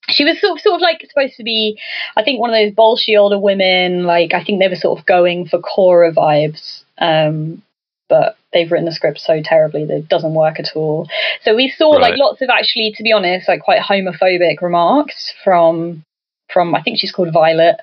[0.07, 1.79] She was sort of, sort of like supposed to be,
[2.15, 4.03] I think, one of those bolshy older women.
[4.03, 7.61] Like I think they were sort of going for Cora vibes, um,
[8.07, 11.07] but they've written the script so terribly that it doesn't work at all.
[11.43, 16.03] So we saw like lots of actually, to be honest, like quite homophobic remarks from
[16.51, 17.77] from I think she's called Violet.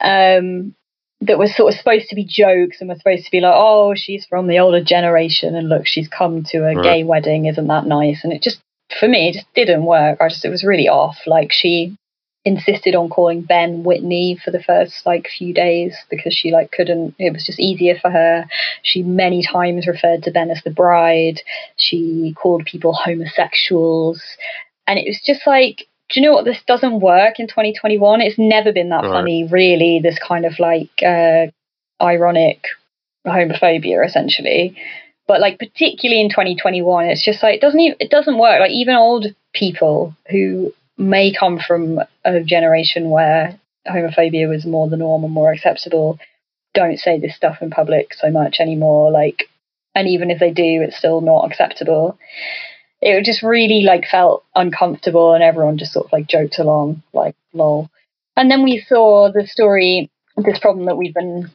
[0.00, 0.74] Um,
[1.20, 3.94] that was sort of supposed to be jokes and was supposed to be like, oh,
[3.94, 6.82] she's from the older generation and look, she's come to a Right.
[6.82, 8.24] gay wedding, isn't that nice?
[8.24, 8.60] And it just,
[8.98, 10.20] for me, it just didn't work.
[10.20, 11.18] I just, it was really off.
[11.26, 11.96] Like she
[12.44, 17.14] insisted on calling Ben Whitney for the first like few days because she like couldn't,
[17.18, 18.44] it was just easier for her.
[18.82, 21.40] She many times referred to Ben as the bride.
[21.76, 24.22] She called people homosexuals.
[24.86, 26.44] And it was just like, do you know what?
[26.44, 28.20] This doesn't work in 2021.
[28.20, 29.12] It's never been that Right.
[29.12, 30.00] funny, really.
[30.02, 31.46] This kind of like uh,
[32.02, 32.64] ironic
[33.26, 34.76] homophobia, essentially.
[35.26, 38.60] But like particularly in 2021, it's just like it doesn't even, it doesn't work.
[38.60, 44.96] Like even old people who may come from a generation where homophobia was more the
[44.96, 46.18] norm and more acceptable
[46.74, 49.10] don't say this stuff in public so much anymore.
[49.10, 49.44] Like,
[49.94, 52.18] and even if they do, it's still not acceptable
[53.04, 57.36] it just really like felt uncomfortable and everyone just sort of like joked along like
[57.52, 57.90] lol.
[58.36, 61.48] And then we saw the story this problem that we've been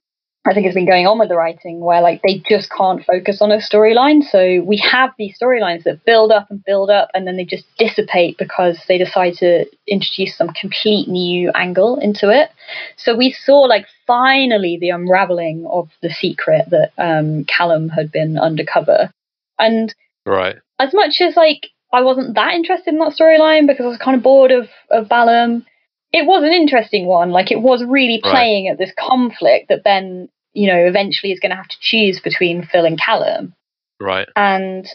[0.48, 3.42] i think has been going on with the writing where like they just can't focus
[3.42, 4.24] on a storyline.
[4.24, 7.66] So we have these storylines that build up and build up and then they just
[7.78, 12.50] dissipate because they decide to introduce some complete new angle into it.
[12.96, 18.38] So we saw like finally the unraveling of the secret that um, callum had been
[18.38, 19.12] undercover.
[19.60, 19.94] And
[20.30, 23.98] right as much as like I wasn't that interested in that storyline because I was
[23.98, 25.66] kind of bored of of Ballum,
[26.14, 27.32] it was an interesting one.
[27.32, 28.32] Like it was really Right.
[28.32, 32.20] playing at this conflict that Ben, you know, eventually is going to have to choose
[32.20, 33.54] between Phil and Callum,
[34.00, 34.88] right and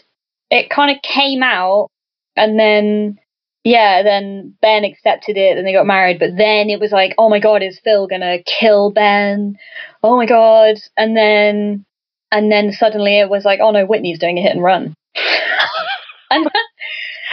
[0.49, 1.89] it kind of came out,
[2.37, 3.19] and then
[3.65, 6.19] yeah, then Ben accepted it, and they got married.
[6.19, 9.57] But then it was like, oh my god, is Phil gonna kill Ben?
[10.01, 10.75] Oh my god!
[10.95, 11.85] And then
[12.31, 14.93] and then suddenly it was like, oh no, Whitney's doing a hit and run.
[16.31, 16.45] and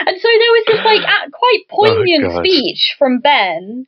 [0.05, 2.37] and so there was this like quite oh poignant God.
[2.37, 3.85] speech from Ben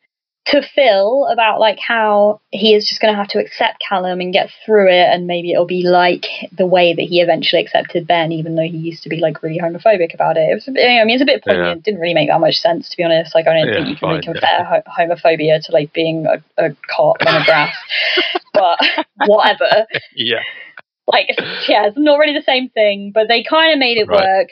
[0.47, 4.31] to Phil about like how he is just going to have to accept Callum and
[4.31, 6.25] get through it, and maybe it'll be like
[6.55, 9.59] the way that he eventually accepted Ben, even though he used to be like really
[9.59, 10.47] homophobic about it.
[10.49, 11.53] It was, I mean, it's a bit Yeah.
[11.55, 11.83] poignant.
[11.83, 13.33] Didn't really make that much sense, to be honest.
[13.33, 16.43] Like, I don't Yeah, think you can fine, compare ho- homophobia to like being a,
[16.63, 17.75] a cop and a brass,
[18.53, 18.79] but
[19.25, 20.41] whatever yeah
[21.07, 21.29] like
[21.67, 24.21] yeah, it's not really the same thing, but they kind of made it Right.
[24.23, 24.49] work.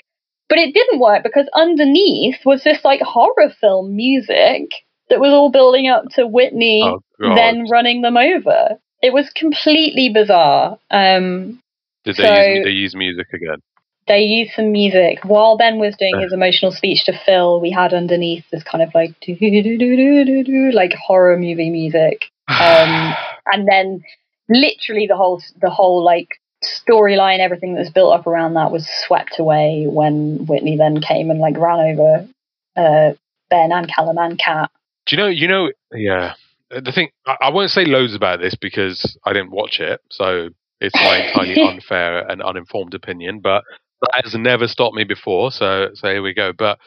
[0.50, 4.70] But it didn't work because underneath was this like horror film music
[5.10, 8.78] that was all building up to Whitney oh then running them over.
[9.02, 10.78] It was completely bizarre.
[10.92, 11.62] Um,
[12.04, 13.60] did they so- use they use music again
[14.08, 17.62] they used some music while Ben was doing his emotional speech to Phil.
[17.62, 23.14] We had underneath this kind of like doo-doo-doo-doo-doo-doo, like horror movie music, um,
[23.52, 24.04] and then
[24.50, 26.28] literally the whole the whole like
[26.64, 31.30] storyline, everything that was built up around that was swept away when Whitney then came
[31.30, 32.28] and like ran over
[32.76, 33.14] uh,
[33.50, 34.72] Ben and Callum and Kat.
[35.06, 35.28] Do you know?
[35.28, 35.72] You know?
[35.94, 36.34] Yeah.
[36.70, 40.50] The thing I, I won't say loads about this because I didn't watch it, so
[40.80, 43.40] it's my entirely unfair and uninformed opinion.
[43.40, 43.64] But
[44.02, 46.52] that has never stopped me before, so so here we go.
[46.58, 46.80] But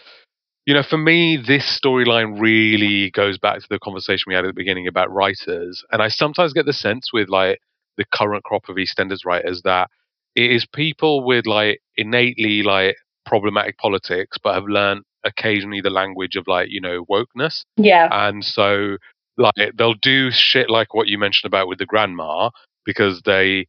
[0.66, 4.48] you know, for me, this storyline really goes back to the conversation we had at
[4.48, 7.60] the beginning about writers, and I sometimes get the sense with like
[7.96, 9.88] the current crop of EastEnders writers that
[10.34, 16.36] it is people with like innately like problematic politics, but have learned occasionally the language
[16.36, 18.08] of like you know wokeness, Yeah.
[18.10, 18.96] and so
[19.38, 22.50] like they'll do shit like what you mentioned about with the grandma
[22.84, 23.66] because they.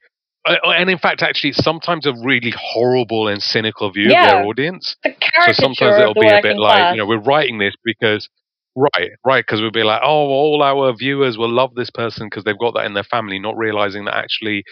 [0.64, 4.96] And in fact, actually, it's sometimes a really horrible and cynical view of their audience.
[5.04, 5.14] The
[5.48, 6.94] So sometimes it'll be a bit like, class.
[6.96, 8.30] you know, we're writing this because,
[8.78, 12.46] right, right, because we'd be like, oh, all our viewers will love this person because
[12.46, 14.64] they've got that in their family, not realizing that actually,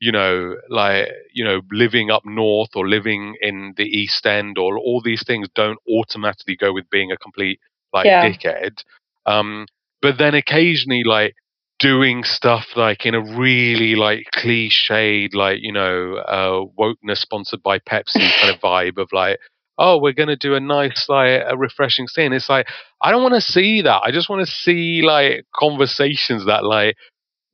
[0.00, 4.78] you know, like, you know, living up north or living in the East End or
[4.78, 7.60] all these things don't automatically go with being a complete,
[7.92, 8.22] like, Yeah.
[8.22, 8.82] dickhead.
[9.26, 9.66] Um,
[10.02, 11.34] but then occasionally, like,
[11.80, 17.78] doing stuff like in a really like cliched like you know uh wokeness sponsored by
[17.78, 19.38] pepsi kind of vibe of like
[19.78, 22.32] oh we're going to do a nice like a refreshing scene.
[22.32, 22.66] It's like
[23.02, 24.02] i don't want to see that.
[24.04, 26.96] I just want to see like conversations that like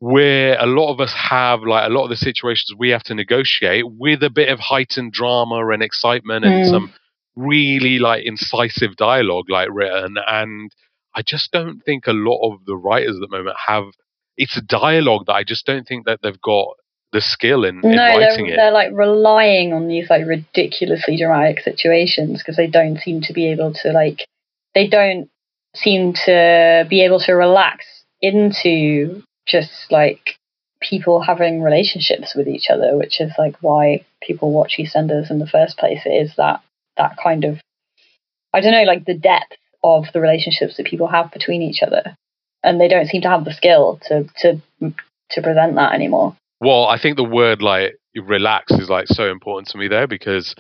[0.01, 3.15] where a lot of us have like a lot of the situations we have to
[3.15, 6.71] negotiate with a bit of heightened drama and excitement and Mm.
[6.71, 6.93] some
[7.37, 10.17] really like incisive dialogue like written.
[10.27, 10.71] And
[11.15, 13.85] i just don't think a lot of the writers at the moment have
[14.37, 16.69] it's a dialogue that i just don't think that they've got
[17.13, 21.17] the skill in, in no, writing they're, it they're like relying on these like ridiculously
[21.17, 24.27] dramatic situations because they don't seem to be able to like
[24.75, 25.29] they don't
[25.75, 27.85] seem to be able to relax
[28.21, 30.37] into just like
[30.81, 35.47] people having relationships with each other, which is like why people watch EastEnders in the
[35.47, 36.01] first place.
[36.05, 36.63] It is that
[36.97, 37.61] that kind of
[38.53, 42.17] I don't know, like the depth of the relationships that people have between each other,
[42.63, 44.61] and they don't seem to have the skill to to
[45.31, 46.37] to present that anymore.
[46.61, 50.55] Well, I think the word like relax is like so important to me there because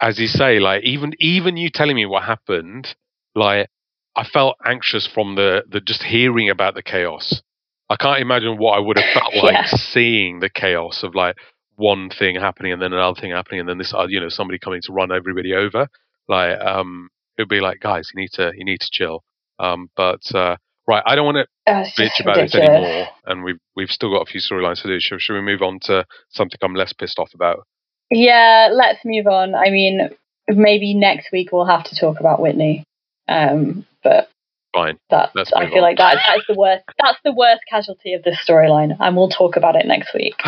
[0.00, 2.94] as you say, like even even you telling me what happened,
[3.34, 3.68] like
[4.16, 7.42] I felt anxious from the the just hearing about the chaos.
[7.88, 9.64] I can't imagine what I would have felt like Yeah.
[9.66, 11.36] seeing the chaos of like
[11.76, 14.80] one thing happening and then another thing happening and then this you know somebody coming
[14.82, 15.88] to run everybody over.
[16.28, 19.22] Like um it'd be like guys, you need to you need to chill.
[19.58, 20.56] Um but uh
[20.86, 24.22] right, I don't want to Uh, bitch about this anymore, and we've we've still got
[24.22, 25.00] a few storylines to do.
[25.00, 27.66] Should, should we move on to something I'm less pissed off about?
[28.10, 29.54] Yeah, let's move on.
[29.54, 30.10] I mean,
[30.48, 32.84] maybe next week we'll have to talk about Whitney.
[33.28, 34.28] Um, but
[34.74, 34.98] Fine.
[35.10, 35.82] that I feel on.
[35.82, 39.56] like that that's the worst that's the worst casualty of this storyline, and we'll talk
[39.56, 40.34] about it next week.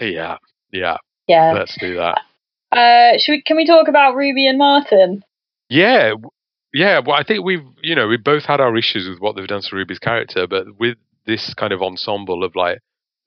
[0.00, 0.38] yeah,
[0.72, 0.96] yeah.
[1.28, 1.52] Yeah.
[1.52, 2.20] Let's do that.
[2.72, 3.42] Uh, should we?
[3.42, 5.22] Can we talk about Ruby and Martin?
[5.68, 6.14] Yeah,
[6.72, 7.00] yeah.
[7.04, 9.62] Well, I think we've you know we both had our issues with what they've done
[9.62, 10.96] to Ruby's character, but with
[11.26, 12.78] this kind of ensemble of like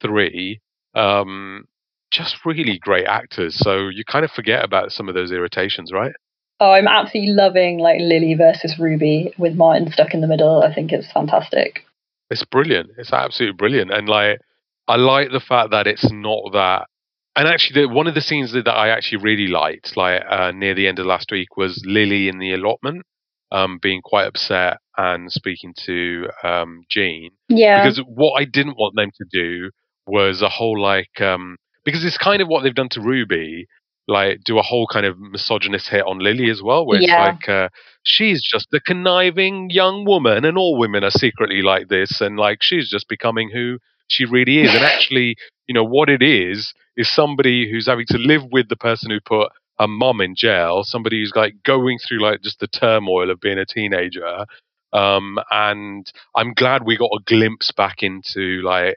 [0.02, 0.60] three,
[0.94, 1.66] um,
[2.12, 3.58] just really great actors.
[3.58, 6.14] So you kind of forget about some of those irritations, right?
[6.60, 10.64] Oh, I'm absolutely loving like Lily versus Ruby with Martin stuck in the middle.
[10.64, 11.86] I think it's fantastic.
[12.30, 12.92] It's brilliant.
[12.98, 13.92] It's absolutely brilliant.
[13.92, 14.40] And like,
[14.88, 16.88] I like the fact that it's not that.
[17.36, 20.52] And actually, the, one of the scenes that, that I actually really liked, like uh,
[20.52, 23.06] near the end of last week, was Lily in the allotment,
[23.52, 27.32] um, being quite upset and speaking to um, Jean.
[27.50, 27.84] Yeah.
[27.84, 29.70] Because what I didn't want them to do
[30.08, 33.66] was a whole like, um, because it's kind of what they've done to Ruby,
[34.08, 37.30] like do a whole kind of misogynist hit on Lily as well, where Yeah.
[37.34, 37.70] it's like uh,
[38.04, 42.60] she's just a conniving young woman, and all women are secretly like this, and like
[42.62, 44.74] she's just becoming who she really is.
[44.74, 45.36] and actually,
[45.68, 49.20] you know, what it is is somebody who's having to live with the person who
[49.26, 53.40] put a mum in jail, somebody who's like going through like just the turmoil of
[53.40, 54.46] being a teenager.
[54.94, 58.96] Um, and I'm glad we got a glimpse back into like,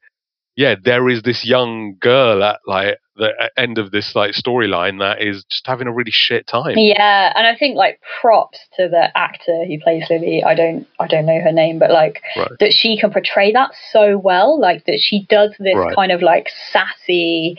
[0.58, 4.98] yeah, there is this young girl at like the uh, end of this like storyline
[4.98, 6.76] that is just having a really shit time.
[6.76, 10.42] Yeah, and I think like props to the actor who plays Lily.
[10.42, 12.50] I don't I don't know her name, but like Right.
[12.58, 14.58] that she can portray that so well.
[14.60, 15.94] Like that she does this Right.
[15.94, 17.56] kind of like sassy,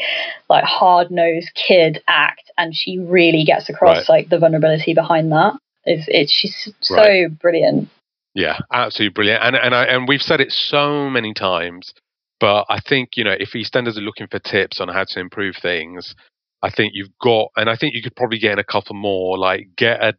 [0.50, 4.10] like hard nosed kid act, and she really gets across Right.
[4.10, 5.54] like the vulnerability behind that.
[5.86, 7.88] Is it's she's so brilliant.
[8.36, 9.42] Yeah, absolutely brilliant.
[9.42, 11.94] And and I and we've said it so many times,
[12.40, 15.56] but I think you know if EastEnders are looking for tips on how to improve
[15.62, 16.16] things,
[16.64, 19.38] I think you've got, and I think you could probably get in a couple more.
[19.38, 20.14] Like get a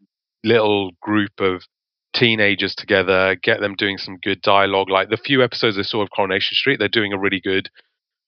[0.44, 1.62] little group of
[2.14, 4.90] teenagers together, get them doing some good dialogue.
[4.90, 7.68] Like the few episodes I saw of Coronation Street, they're doing a really good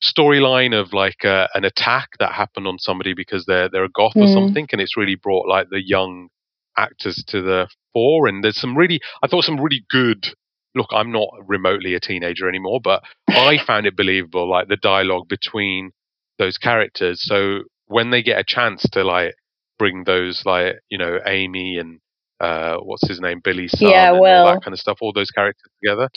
[0.03, 4.15] storyline of like uh, an attack that happened on somebody because they're they're a goth
[4.17, 4.35] or Mm.
[4.35, 6.29] something, and it's really brought like the young
[6.77, 8.27] actors to the fore.
[8.27, 10.35] And there's some really, I thought some really good.
[10.75, 15.29] Look, I'm not remotely a teenager anymore, but I found it believable, like the dialogue
[15.29, 15.91] between
[16.39, 17.23] those characters.
[17.23, 19.35] So when they get a chance to like
[19.79, 22.01] bring those like you know Amy and
[22.41, 25.31] uh, what's his name, Billy son, Yeah, and all that kind of stuff, all those
[25.31, 26.09] characters together,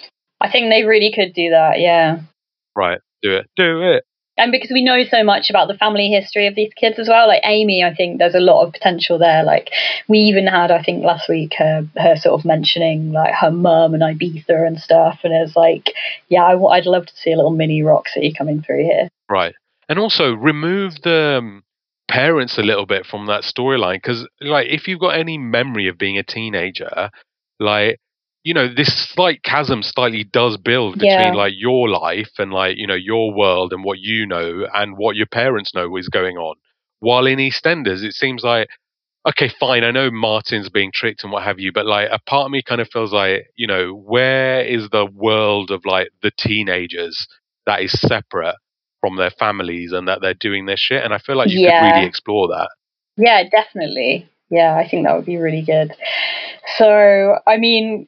[0.41, 2.19] I think they really could do that, yeah.
[2.75, 2.99] right?
[3.21, 4.03] Do it, do it.
[4.38, 7.27] And because we know so much about the family history of these kids as well,
[7.27, 9.43] like Amy, I think there's a lot of potential there.
[9.43, 9.69] Like
[10.09, 13.93] we even had, I think last week, her, her sort of mentioning like her mum
[13.93, 15.93] and Ibiza and stuff, and it's like,
[16.27, 19.07] yeah, I, would love to see a little mini Roxy coming through here.
[19.29, 19.55] Right.
[19.88, 21.63] And also remove the um,
[22.09, 25.97] parents a little bit from that storyline because, like, if you've got any memory of
[25.97, 27.09] being a teenager,
[27.59, 27.99] like,
[28.45, 31.35] you know, this slight chasm slightly does build between Yeah.
[31.35, 35.17] like your life and like you know your world and what you know and what
[35.17, 36.55] your parents know is going on.
[36.99, 38.69] While in EastEnders, it seems like
[39.27, 42.45] okay, fine, I know Martin's being tricked and what have you, but like a part
[42.45, 46.31] of me kind of feels like you know where is the world of like the
[46.37, 47.27] teenagers
[47.65, 48.55] that is separate
[49.01, 51.03] from their families and that they're doing their shit.
[51.03, 51.79] And I feel like you Yeah.
[51.79, 52.69] could really explore that.
[53.17, 54.29] Yeah, definitely.
[54.51, 55.93] Yeah, I think that would be really good.
[56.77, 58.07] So, I mean,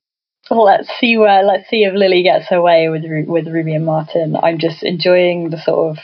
[0.51, 4.35] let's see where let's see if Lily gets her way with with Ruby and Martin.
[4.41, 6.03] I'm just enjoying the sort of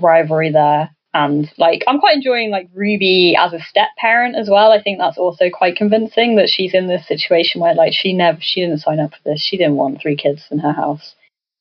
[0.00, 4.72] rivalry there, and like I'm quite enjoying like Ruby as a step parent as well.
[4.72, 8.38] I think that's also quite convincing that she's in this situation where like she never
[8.40, 9.42] she didn't sign up for this.
[9.42, 11.14] She didn't want three kids in her house,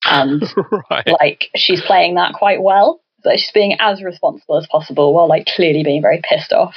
[0.04, 0.44] and
[0.90, 1.08] right.
[1.20, 3.02] like she's playing that quite well.
[3.24, 6.76] So she's being as responsible as possible while like clearly being very pissed off.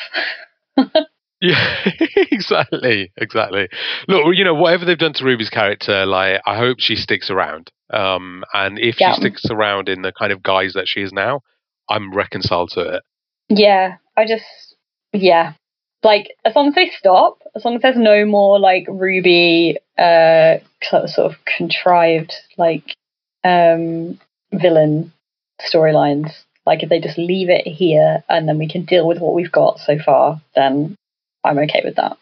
[1.51, 1.91] Yeah,
[2.31, 3.69] exactly, exactly.
[4.09, 7.71] Look, you know, whatever they've done to Ruby's character, like I hope she sticks around.
[7.93, 9.13] Um, and if Yeah.
[9.15, 11.41] she sticks around in the kind of guise that she is now,
[11.89, 13.03] I'm reconciled to it.
[13.51, 14.45] Yeah, I just
[15.13, 15.53] yeah.
[16.03, 20.57] Like as long as they stop, as long as there's no more like Ruby uh
[20.83, 22.97] sort of sort of contrived like
[23.45, 24.19] um
[24.53, 25.13] villain
[25.61, 26.31] storylines.
[26.67, 29.53] Like if they just leave it here and then we can deal with what we've
[29.53, 30.97] got so far, then
[31.45, 32.17] I'm okay with that.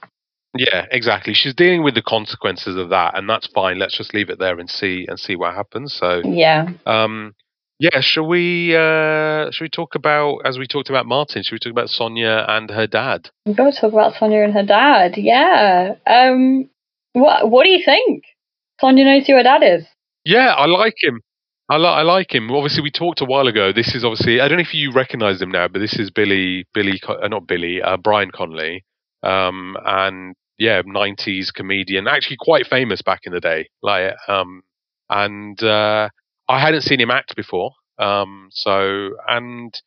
[0.56, 1.32] Yeah, exactly.
[1.32, 3.78] She's dealing with the consequences of that, and that's fine.
[3.78, 5.94] Let's just leave it there and see and see what happens.
[5.94, 6.68] So, Yeah.
[6.84, 7.34] um,
[7.78, 8.76] yeah, shall we?
[8.76, 11.42] Uh, shall we talk about as we talked about Martin?
[11.42, 13.30] Shall we talk about Sonia and her dad?
[13.46, 15.14] We've got to talk about Sonia and her dad.
[15.16, 15.94] Yeah.
[16.06, 16.68] Um
[17.14, 18.24] what what do you think?
[18.80, 19.86] Sonia knows who her dad is.
[20.24, 21.20] Yeah, I like him.
[21.68, 22.50] I, li- I like him.
[22.50, 23.72] Obviously, we talked a while ago.
[23.72, 26.66] This is obviously I don't know if you recognise him now, but this is Billy
[26.74, 28.84] Billy uh, not Billy uh, Brian Conley,
[29.22, 33.68] um, and yeah, '90s comedian, actually quite famous back in the day.
[33.82, 34.62] Like, um,
[35.10, 36.08] and uh,
[36.48, 39.80] I hadn't seen him act before, um, so and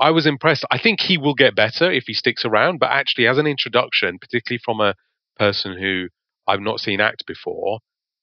[0.00, 0.64] I was impressed.
[0.70, 4.18] I think he will get better if he sticks around, but actually, as an introduction,
[4.18, 4.94] particularly from a
[5.38, 6.08] person who
[6.46, 7.78] I've not seen act before,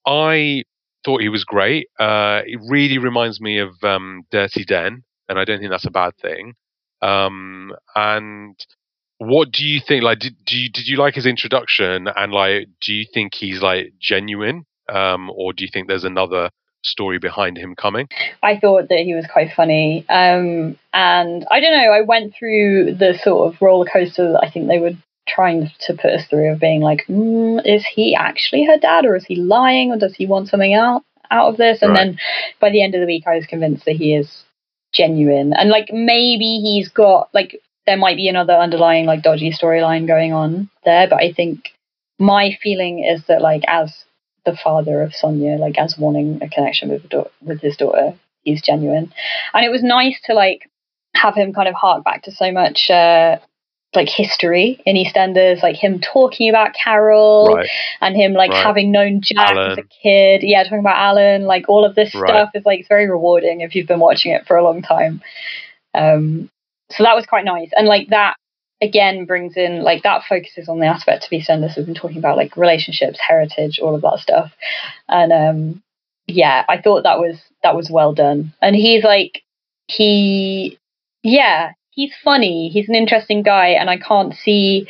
[0.06, 0.64] I
[1.06, 1.88] thought he was great.
[2.00, 5.92] Uh, it really reminds me of um, Dirty Den, and I don't think that's a
[5.92, 6.54] bad thing.
[7.02, 8.56] Um, and
[9.20, 10.04] what do you think?
[10.04, 12.08] Like, did, do you, did you like his introduction?
[12.08, 16.50] And like, do you think he's like genuine, um, or do you think there's another
[16.84, 18.08] story behind him coming?
[18.42, 20.06] I thought that he was quite funny.
[20.08, 24.50] Um, and I don't know, I went through the sort of roller coaster that I
[24.50, 24.94] think they were
[25.28, 29.16] trying to put us through of being like, mm, is he actually her dad or
[29.18, 31.82] is he lying or does he want something out, out of this?
[31.82, 32.06] And Right.
[32.06, 32.20] then
[32.62, 34.44] by the end of the week, I was convinced that he is
[34.94, 35.54] genuine.
[35.54, 40.34] And like maybe he's got, like, there might be another underlying, like, dodgy storyline going
[40.34, 41.08] on there.
[41.08, 41.70] But I think
[42.20, 44.06] my feeling is that, like, as
[44.46, 48.14] the father of Sonia, like as wanting a connection with dau- with his daughter,
[48.44, 49.12] he's genuine,
[49.54, 50.70] and it was nice to like
[51.16, 53.38] have him kind of hark back to so much uh,
[53.96, 57.70] like history in EastEnders, like him talking about Carol Right.
[58.02, 58.64] and him like Right.
[58.64, 60.42] having known Jack as a kid.
[60.44, 62.30] Yeah, talking about Alan, like all of this Right.
[62.30, 65.22] stuff is like it's very rewarding if you've been watching it for a long time.
[65.94, 66.50] Um,
[66.92, 68.36] so that was quite nice, and like that
[68.82, 72.38] again brings in like that focuses on the aspect of EastEnders we've been talking about,
[72.38, 74.52] like relationships, heritage, all of that stuff,
[75.08, 75.84] and um,
[76.28, 79.44] yeah, I thought that was that was well done, and he's like
[79.90, 80.78] he,
[81.24, 84.88] yeah, he's funny, he's an interesting guy, and I can't see.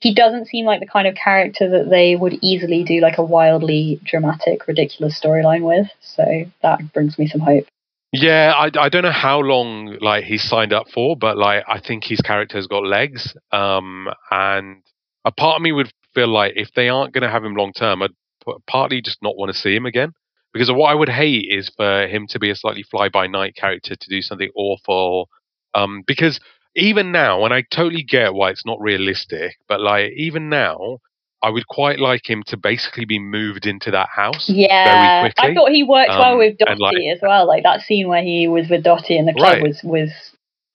[0.00, 3.22] He doesn't seem like the kind of character that they would easily do like a
[3.22, 5.88] wildly dramatic, ridiculous storyline with.
[6.00, 6.24] So
[6.62, 7.66] that brings me some hope.
[8.12, 11.78] Yeah, I, I don't know how long like he's signed up for, but like I
[11.80, 13.34] think his character's got legs.
[13.52, 14.82] Um, and
[15.24, 17.72] a part of me would feel like if they aren't going to have him long
[17.72, 18.10] term, I'd
[18.66, 20.12] partly just not want to see him again.
[20.52, 23.54] because what I would hate is for him to be a slightly fly by night
[23.54, 25.28] character to do something awful.
[25.74, 26.40] Um, because
[26.74, 30.98] even now, and I totally get why it's not realistic, but like even now,
[31.42, 34.48] I would quite like him to basically be moved into that house.
[34.48, 35.50] Yeah, very quickly.
[35.50, 37.46] I thought he worked well Um, with Dotty and, like- as well.
[37.46, 39.62] Like that scene where he was with Dotty in the club Right.
[39.62, 40.10] was was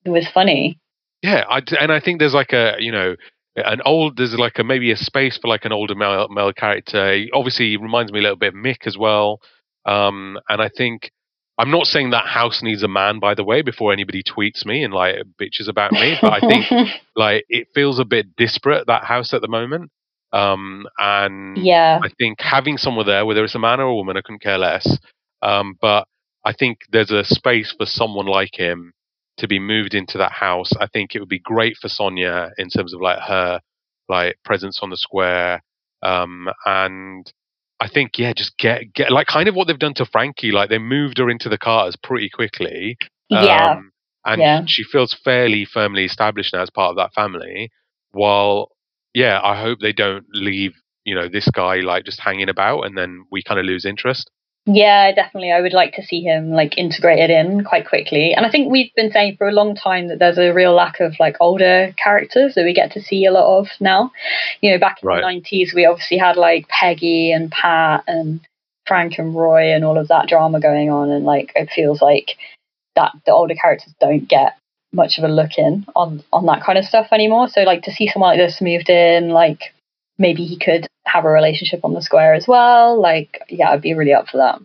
[0.06, 0.78] was funny.
[1.22, 3.16] Yeah, I, and I think there's like a you know
[3.56, 7.14] an old there's like a maybe a space for like an older male male character.
[7.14, 9.40] He obviously he reminds me a little bit of Mick as well.
[9.86, 11.12] Um, and I think
[11.58, 14.84] I'm not saying that house needs a man, by the way, before anybody tweets me
[14.84, 16.18] and like bitches about me.
[16.22, 16.66] But I think
[17.16, 19.90] like it feels a bit disparate that house at the moment.
[20.36, 24.18] Um, and yeah, I think having someone there, whether it's a man or a woman,
[24.18, 24.98] I couldn't care less.
[25.42, 26.08] Um, but
[26.46, 28.92] I think there's a space for someone like him
[29.38, 30.72] to be moved into that house.
[30.80, 33.62] I think it would be great for Sonia in terms of like her
[34.10, 35.62] like presence on the square.
[36.04, 37.32] Um, and
[37.80, 40.52] I think yeah, just get get like kind of what they've done to Frankie.
[40.52, 42.98] Like they moved her into the Carters pretty quickly.
[43.30, 43.92] yeah, Um,
[44.26, 44.62] and Yeah.
[44.68, 47.70] she feels fairly firmly established now as part of that family.
[48.12, 48.70] While,
[49.16, 50.74] yeah, I hope they don't leave,
[51.06, 54.30] you know, this guy like just hanging about and then we kind of lose interest.
[54.68, 55.12] yeah.
[55.14, 58.34] Definitely, I would like to see him like integrated in quite quickly.
[58.34, 61.00] And I think we've been saying for a long time that there's a real lack
[61.00, 64.12] of like older characters that we get to see a lot of now.
[64.62, 65.18] You know, back in Right.
[65.18, 68.42] the nineties, we obviously had like Peggy and Pat and
[68.88, 72.32] Frank and Roy and all of that drama going on, and like it feels like
[72.96, 74.54] that the older characters don't get
[74.96, 77.48] much of a look in on on that kind of stuff anymore.
[77.50, 79.74] So like to see someone like this moved in, like
[80.18, 83.00] maybe he could have a relationship on the square as well.
[83.00, 84.60] Like yeah, I'd be really up for that.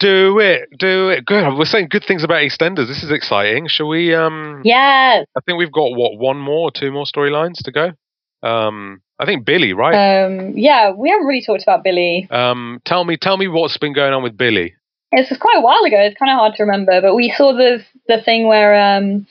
[0.00, 1.26] Do it, do it.
[1.26, 1.56] Good.
[1.58, 2.86] We're saying good things about EastEnders.
[2.86, 3.66] This is exciting.
[3.66, 4.14] Shall we?
[4.14, 5.26] Um, Yes.
[5.36, 7.92] I think we've got what one more, or two more storylines to go.
[8.48, 10.24] Um, I think Billy, right?
[10.24, 12.28] Um, yeah, we haven't really talked about Billy.
[12.30, 14.74] Um, tell me, tell me what's been going on with Billy.
[15.12, 15.96] This was quite a while ago.
[16.00, 19.26] It's kind of hard to remember, but we saw the the thing where um,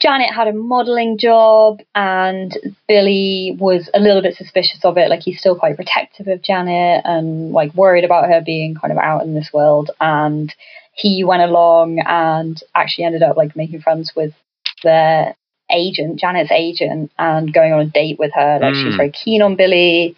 [0.00, 2.52] Janet had a modelling job, and
[2.86, 5.08] Billy was a little bit suspicious of it.
[5.08, 8.98] Like he's still quite protective of Janet, and like worried about her being kind of
[8.98, 9.90] out in this world.
[10.00, 10.54] And
[10.92, 14.34] he went along and actually ended up like making friends with
[14.82, 15.34] their
[15.72, 18.58] agent, Janet's agent, and going on a date with her.
[18.60, 18.96] Like Mm.
[18.98, 20.14] very keen on Billy.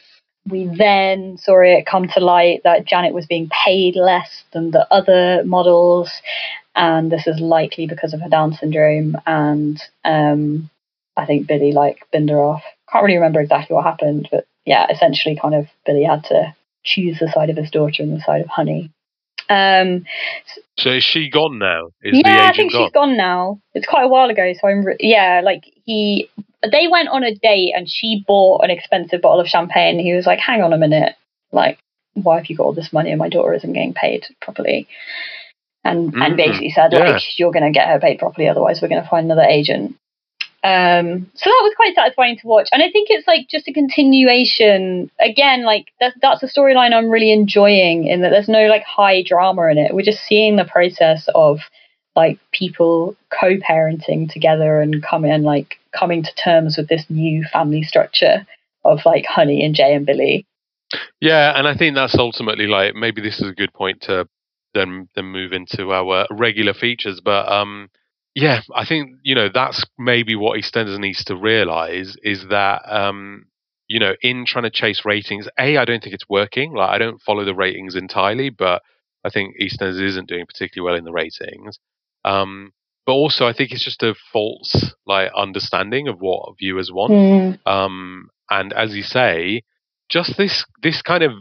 [0.49, 4.87] We then saw it come to light that Janet was being paid less than the
[4.93, 6.11] other models,
[6.75, 9.17] and this is likely because of her Down syndrome.
[9.27, 10.71] And um,
[11.17, 12.63] I think Billy like binned her off.
[12.93, 17.19] Can't really remember exactly what happened, but yeah, essentially, kind of Billy had to choose
[17.19, 18.91] the side of his daughter and the side of Honey.
[19.49, 20.05] Um,
[20.77, 21.87] So is she gone now?
[22.03, 22.83] Is the yeah, I think gone?
[22.83, 23.61] she's gone now.
[23.75, 26.29] It's quite a while ago, so I'm re- yeah, like he
[26.71, 29.99] they went on a date and she bought an expensive bottle of champagne.
[29.99, 31.15] He was like, "Hang on a minute,
[31.53, 31.79] like
[32.15, 34.89] why have you got all this money and my daughter isn't getting paid properly?"
[35.85, 36.99] And Mm, and basically said yeah.
[36.99, 39.97] like, "You're going to get her paid properly, otherwise we're going to find another agent."
[40.65, 43.73] Um, so that was quite satisfying to watch, and I think it's like just a
[43.73, 45.11] continuation.
[45.21, 49.23] Again, like that's that's a storyline I'm really enjoying in that there's no like high
[49.23, 49.95] drama in it.
[49.95, 51.61] We're just seeing the process of
[52.17, 58.47] like people co-parenting together and coming like coming to terms with this new family structure
[58.85, 60.47] of like Honey and Jay and Billy.
[61.21, 64.27] Yeah, and I think that's ultimately like maybe this is a good point to
[64.75, 67.21] then then move into our regular features.
[67.23, 67.89] But um,
[68.35, 73.47] yeah, I think you know that's maybe what EastEnders needs to realize is that um,
[73.89, 76.73] you know in trying to chase ratings, a I don't think it's working.
[76.73, 78.83] Like I don't follow the ratings entirely, but
[79.25, 81.79] I think EastEnders isn't doing particularly well in the ratings.
[82.27, 82.73] Um,
[83.07, 87.13] but also, I think it's just a false like understanding of what viewers want.
[87.65, 89.63] Um, and as you say,
[90.09, 91.33] just this this kind of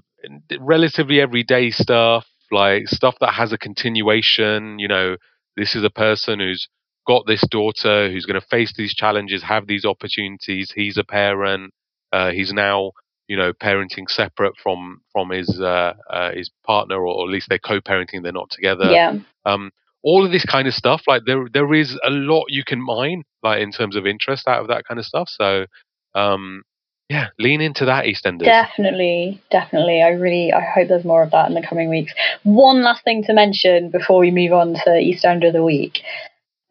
[0.60, 4.78] relatively everyday stuff, like stuff that has a continuation.
[4.78, 5.18] You know,
[5.58, 6.68] this is a person who's
[7.08, 10.72] got this daughter who's going to face these challenges, have these opportunities.
[10.76, 11.74] He's a parent.
[12.12, 12.92] Uh, he's now,
[13.28, 17.58] you know, parenting separate from from his uh, uh, his partner, or at least they're
[17.58, 18.22] co-parenting.
[18.22, 19.18] They're not together yeah.
[19.46, 19.72] um,
[20.06, 23.24] all of this kind of stuff like there there is a lot you can mine
[23.44, 25.66] like in terms of interest out of that kind of stuff so
[26.14, 26.62] um
[27.10, 30.02] yeah lean into that eastenders Definitely, definitely.
[30.02, 32.14] I really, I hope there's more of that in the coming weeks.
[32.44, 36.00] One last thing to mention before we move on to EastEnder of the Week.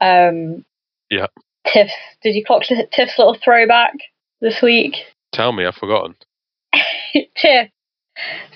[0.00, 0.64] Um,
[1.08, 1.26] Yeah.
[1.72, 1.90] Tiff,
[2.22, 3.94] did you clock Tiff's little throwback
[4.40, 4.94] this week?
[5.34, 6.14] tell me i've forgotten
[7.36, 7.70] Tiff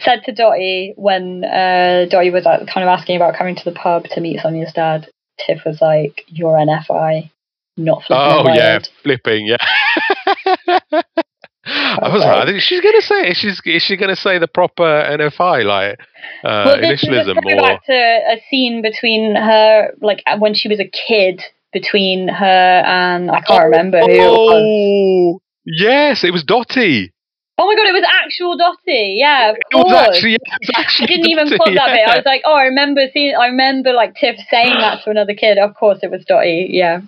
[0.00, 3.72] said to Dotty when uh, Dotty was uh, kind of asking about coming to the
[3.72, 5.08] pub to meet Sonia's dad.
[5.38, 7.30] Tiff was like, "You're NFI,
[7.76, 9.56] not flipping oh yeah head." flipping yeah
[11.64, 14.84] i was like, I think she's gonna say, she's is she gonna say the proper
[14.84, 16.00] NFI like
[16.44, 20.54] uh, well, this is initialism or throwback to a scene between her, like uh, when
[20.54, 24.16] she was a kid, between her and I can't remember who.
[24.18, 27.12] Oh, yes, it was Dotty.
[27.60, 29.16] Oh my god, it was actual Dotty.
[29.18, 30.16] Yeah, of It was course.
[30.16, 32.08] actually, it was I didn't even Dotty, clock that bit.
[32.08, 33.34] I was like, oh, I remember seeing.
[33.34, 35.58] I remember like Tiff saying that to another kid.
[35.58, 36.68] Of course, it was Dotty.
[36.70, 37.00] Yeah.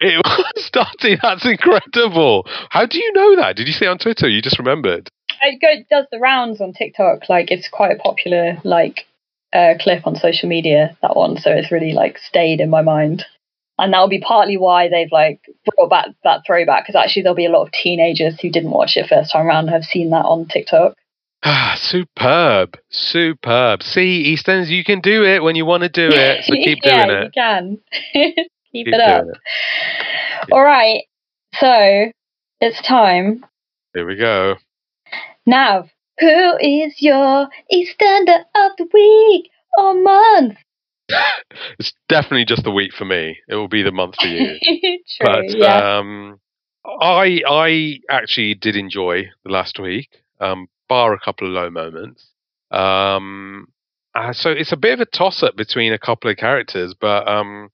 [0.00, 1.16] It was Dotty.
[1.22, 2.46] That's incredible.
[2.70, 3.54] How do you know that?
[3.56, 4.28] Did you see it on Twitter?
[4.28, 5.08] You just remembered.
[5.42, 7.28] it go, does the rounds on TikTok.
[7.28, 9.06] Like it's quite a popular like
[9.52, 10.96] uh, clip on social media.
[11.02, 13.24] That one, so it's really like stayed in my mind,
[13.78, 15.40] and that'll be partly why they've like
[15.76, 18.96] brought back that throwback because actually there'll be a lot of teenagers who didn't watch
[18.96, 20.94] it first time around have seen that on TikTok.
[21.42, 23.82] Ah, superb, superb.
[23.82, 26.44] See, EastEnders, you can do it when you want to do it.
[26.44, 27.78] So keep yeah, doing You can
[28.72, 29.24] keep, Keep it up.
[29.26, 30.52] it.
[30.52, 31.04] All right,
[31.54, 32.10] so
[32.60, 33.44] it's time.
[33.94, 34.56] Here we go.
[35.46, 35.90] Nav,
[36.20, 40.58] who is your EastEnder of the week or month?
[41.78, 43.36] It's definitely just the week for me.
[43.48, 44.56] It will be the month for you.
[44.64, 45.98] True, but yeah.
[45.98, 46.40] um,
[46.84, 50.08] I I actually did enjoy the last week,
[50.40, 52.26] um, bar a couple of low moments.
[52.70, 53.68] Um,
[54.14, 57.28] uh, so it's a bit of a toss up between a couple of characters, but
[57.28, 57.70] um,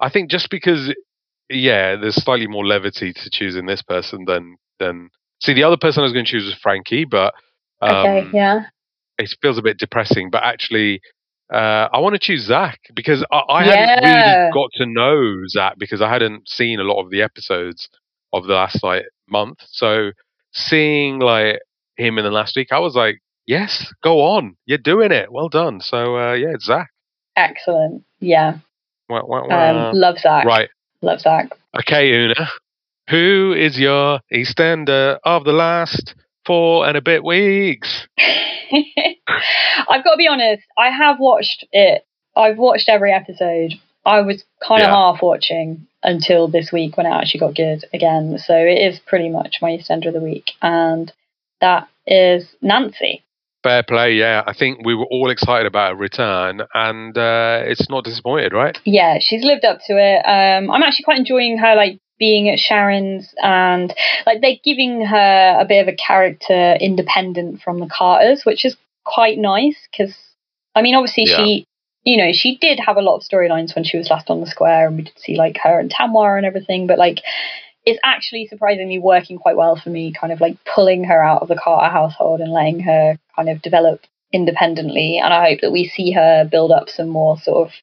[0.00, 0.94] I think just because,
[1.48, 5.10] yeah, there's slightly more levity to choosing this person than than
[5.40, 7.34] see the other person I was going to choose was Frankie, but
[7.80, 8.64] um, okay, yeah.
[9.18, 10.30] it feels a bit depressing.
[10.30, 11.00] But actually,
[11.52, 15.74] uh, I want to choose Zack because I, I hadn't really got to know Zack
[15.78, 17.88] because I hadn't seen a lot of the episodes
[18.32, 19.58] of the last like month.
[19.70, 20.12] So
[20.52, 21.60] seeing like
[21.96, 25.48] him in the last week, I was like, yes, go on, you're doing it, well
[25.48, 25.80] done.
[25.80, 26.90] So uh, yeah, Zack.
[27.36, 28.04] Excellent.
[28.20, 28.58] Yeah.
[29.08, 29.88] Wah, wah, wah.
[29.88, 30.44] Um, love Zack.
[30.44, 30.68] right,
[31.02, 31.50] Love Zach.
[31.80, 32.48] okay, Una,
[33.08, 36.14] who is your EastEnder of the last
[36.46, 38.06] four and a bit weeks?
[38.18, 40.62] I've got to be honest.
[40.78, 42.04] I have watched it.
[42.36, 43.72] I've watched every episode.
[44.06, 44.94] I was kind of Yeah.
[44.94, 48.38] half watching until this week when it actually got good again.
[48.38, 51.12] So it is pretty much my EastEnder of the week, and
[51.60, 53.22] that is Nancy.
[53.62, 54.42] Fair play, yeah.
[54.46, 58.78] I think we were all excited about a return, and uh, it's not disappointed, right?
[58.84, 60.22] yeah, she's lived up to it.
[60.26, 63.92] Um, I'm actually quite enjoying her like being at Sharon's and
[64.26, 68.76] like they're giving her a bit of a character independent from the Carters, which is
[69.04, 70.14] quite nice because
[70.76, 71.38] I mean, obviously Yeah.
[71.38, 71.66] she,
[72.04, 74.46] you know, she did have a lot of storylines when she was last on the
[74.46, 77.18] square, and we did see like her and Tamwar and everything, but like.
[77.86, 81.48] It's actually surprisingly working quite well for me, kind of like pulling her out of
[81.48, 84.02] the Carter household and letting her kind of develop
[84.34, 85.18] independently.
[85.18, 87.74] And I hope that we see her build up some more sort of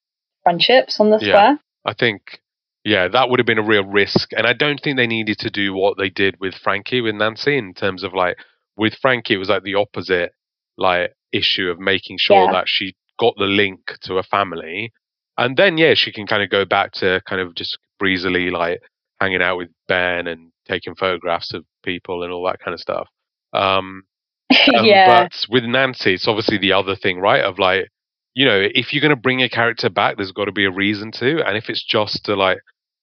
[0.43, 1.27] friendships on the Yeah.
[1.27, 1.59] square.
[1.84, 2.39] I think,
[2.88, 4.30] yeah, that would have been a real risk.
[4.31, 7.57] And I don't think they needed to do what they did with Frankie with Nancy
[7.57, 8.38] in terms of like,
[8.77, 10.31] with Frankie, it was like the opposite,
[10.77, 12.53] like, issue of making sure Yeah.
[12.53, 14.93] that she got the link to a family.
[15.38, 18.80] And then, yeah, she can kind of go back to kind of just breezily, like,
[19.19, 23.09] hanging out with Ben and taking photographs of people and all that kind of stuff.
[23.51, 24.03] Um,
[24.77, 25.23] um, yeah.
[25.23, 27.43] But with Nancy, it's obviously the other thing, right?
[27.43, 27.89] Of like,
[28.34, 30.72] you know, if you're going to bring a character back, there's got to be a
[30.72, 31.45] reason to.
[31.45, 32.59] And if it's just to like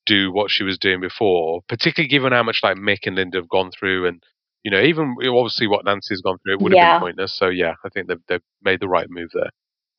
[0.07, 3.49] do what she was doing before, particularly given how much like Mick and Linda have
[3.49, 4.23] gone through, and
[4.63, 6.99] you know, even obviously what Nancy's gone through, it would have Yeah.
[6.99, 7.37] been pointless.
[7.37, 9.51] So yeah, I think they've they've made the right move there.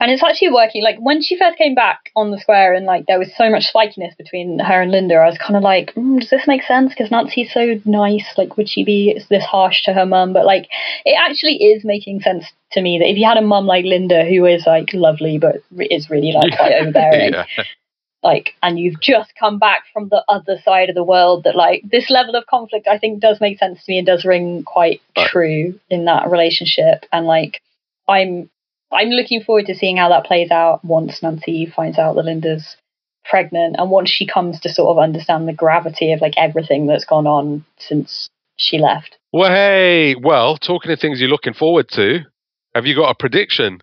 [0.02, 0.84] And it's actually working.
[0.84, 3.72] Like when she first came back on the square and like there was so much
[3.74, 6.90] spikiness between her and Linda, I was kind of like, mm, does this make sense?
[6.90, 8.26] Because Nancy's so nice.
[8.38, 10.34] Like, would she be this harsh to her mum?
[10.34, 10.68] But like,
[11.06, 14.26] it actually is making sense to me that if you had a mum like Linda
[14.26, 17.46] who is like lovely but is really like quite overbearing, yeah,
[18.26, 21.82] like and you've just come back from the other side of the world that like
[21.90, 25.02] this level of conflict i think does make sense to me and does ring quite
[25.16, 25.28] Right.
[25.30, 27.62] true in that relationship and like
[28.10, 28.50] i'm
[28.92, 32.76] i'm looking forward to seeing how that plays out once nancy finds out that linda's
[33.30, 37.06] pregnant and once she comes to sort of understand the gravity of like everything that's
[37.06, 42.20] gone on since she left Well, hey, well, talking of things you're looking forward to,
[42.74, 43.82] have you got a prediction?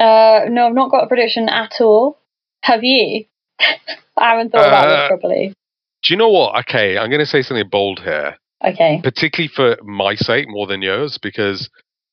[0.00, 2.18] uh no i've not got a prediction at all
[2.62, 3.24] have you
[3.60, 5.54] i haven't thought about this Uh, properly
[6.04, 6.58] Do you know what?
[6.60, 8.36] Okay, I'm going to say something bold here.
[8.64, 11.70] okay particularly for my sake more than yours, because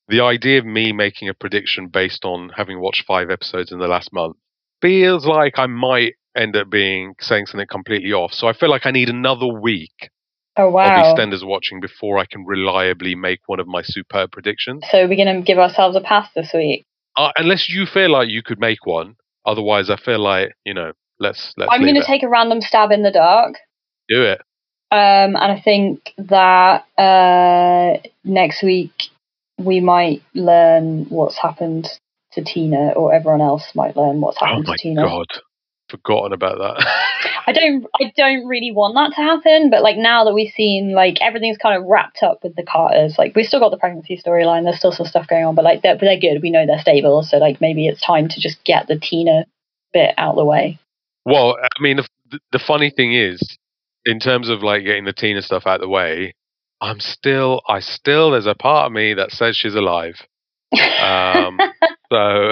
[0.08, 3.88] the idea of me making a prediction based on having watched five episodes in the
[3.88, 4.36] last month
[4.82, 8.34] feels like I might end up being saying something completely off.
[8.34, 10.10] So I feel like I need another week
[10.58, 14.84] oh of wow EastEnders watching before I can reliably make one of my superb predictions.
[14.92, 16.86] So we're going to give ourselves a pass this week.
[17.18, 19.16] Uh, unless you feel like you could make one,
[19.46, 20.92] otherwise I feel like you know
[21.22, 23.56] let's let's I'm going to take a random stab in the dark.
[24.10, 24.42] do it.
[24.92, 28.92] Um, and I think that uh, next week
[29.58, 31.88] we might learn what's happened
[32.34, 35.04] to Tina, or everyone else might learn what's Oh happened my to Tina.
[35.04, 35.42] Oh god,
[35.90, 36.86] forgotten about that.
[37.48, 40.94] I don't I don't really want that to happen, but like now that we've seen
[40.94, 44.22] like everything's kind of wrapped up with the Carters, like we've still got the pregnancy
[44.26, 46.42] storyline, there's still some stuff going on, but like they're they're good.
[46.42, 49.46] We know they're stable, so like maybe it's time to just get the Tina
[49.94, 50.80] bit out of the way.
[51.26, 53.42] Well, I mean, the, the funny thing is,
[54.06, 56.34] in terms of like getting the Tina stuff out of the way,
[56.82, 60.16] I'm still, I still, there's a part of me that says she's alive.
[60.74, 61.60] Um,
[62.12, 62.52] so,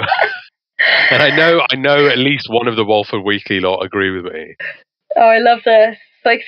[1.10, 4.32] and I know, I know at least one of the Walford Weekly lot agree with
[4.32, 4.54] me.
[5.16, 5.96] oh, I love this.
[5.96, 6.42] It's like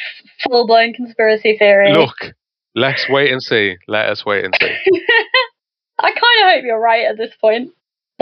[0.44, 1.92] full blown conspiracy theory.
[1.92, 2.34] Look,
[2.74, 3.76] let's wait and see.
[3.88, 4.66] Let us wait and see.
[5.98, 7.70] I kind of hope you're right at this point.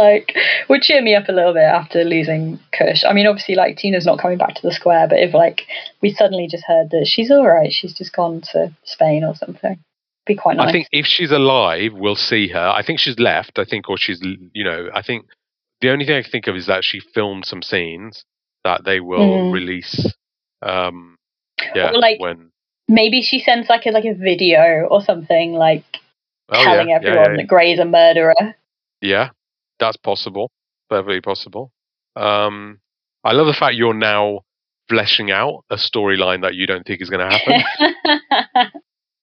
[0.01, 0.35] Like,
[0.71, 3.05] would cheer me up a little bit after losing Kush.
[3.05, 5.67] I mean, obviously, like Tina's not coming back to the square, but if like
[6.01, 9.79] we suddenly just heard that she's all right, she's just gone to Spain or something,
[10.27, 10.69] be quite nice.
[10.69, 12.69] I think if she's alive, we'll see her.
[12.69, 13.59] I think she's left.
[13.59, 14.21] I think, or she's,
[14.55, 15.27] you know, I think
[15.83, 18.25] the only thing I can think of is that she filmed some scenes
[18.65, 19.53] that they will Mm.
[19.53, 20.15] release.
[20.63, 21.17] Um,
[21.75, 22.51] yeah, Or, like, when
[22.89, 25.85] maybe she sends like a like a video or something, like
[26.49, 28.57] oh, telling yeah, everyone yeah, yeah, that Gray's a murderer.
[29.01, 29.31] yeah,
[29.81, 30.51] that's possible,
[30.89, 31.73] perfectly possible.
[32.17, 32.79] Um,
[33.25, 34.41] I love the fact you're now
[34.89, 38.71] fleshing out a storyline that you don't think is going to happen.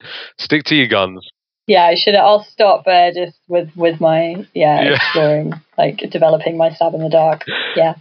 [0.40, 1.28] Stick to your guns.
[1.68, 2.16] yeah, I should.
[2.16, 4.96] I'll stop there just with with my yeah, Yeah.
[4.96, 7.44] exploring like developing my stab in the dark.
[7.76, 7.96] Yeah.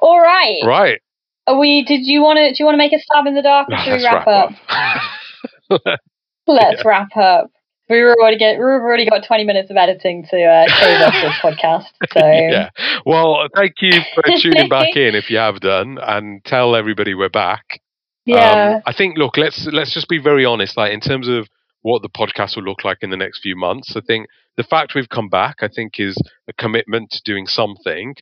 [0.00, 0.60] All right.
[0.66, 1.00] Right,
[1.46, 1.84] Are we?
[1.84, 2.50] Did you want to?
[2.50, 4.26] Do you want to make a stab in the dark, or should we let's wrap,
[4.26, 5.80] wrap up?
[5.86, 6.00] up.
[6.48, 7.50] Let's wrap up.
[7.92, 8.56] We were already get.
[8.56, 11.84] We've already got twenty minutes of editing to uh, close off this podcast.
[12.12, 12.70] So yeah.
[13.04, 17.28] Well, thank you for tuning back in if you have done, and tell everybody we're
[17.28, 17.80] back.
[18.24, 18.76] yeah.
[18.76, 19.18] Um, I think.
[19.18, 20.76] Look, let's let's just be very honest.
[20.76, 21.48] Like in terms of
[21.82, 24.94] what the podcast will look like in the next few months, I think the fact
[24.94, 26.16] we've come back, I think, is
[26.48, 28.14] a commitment to doing something.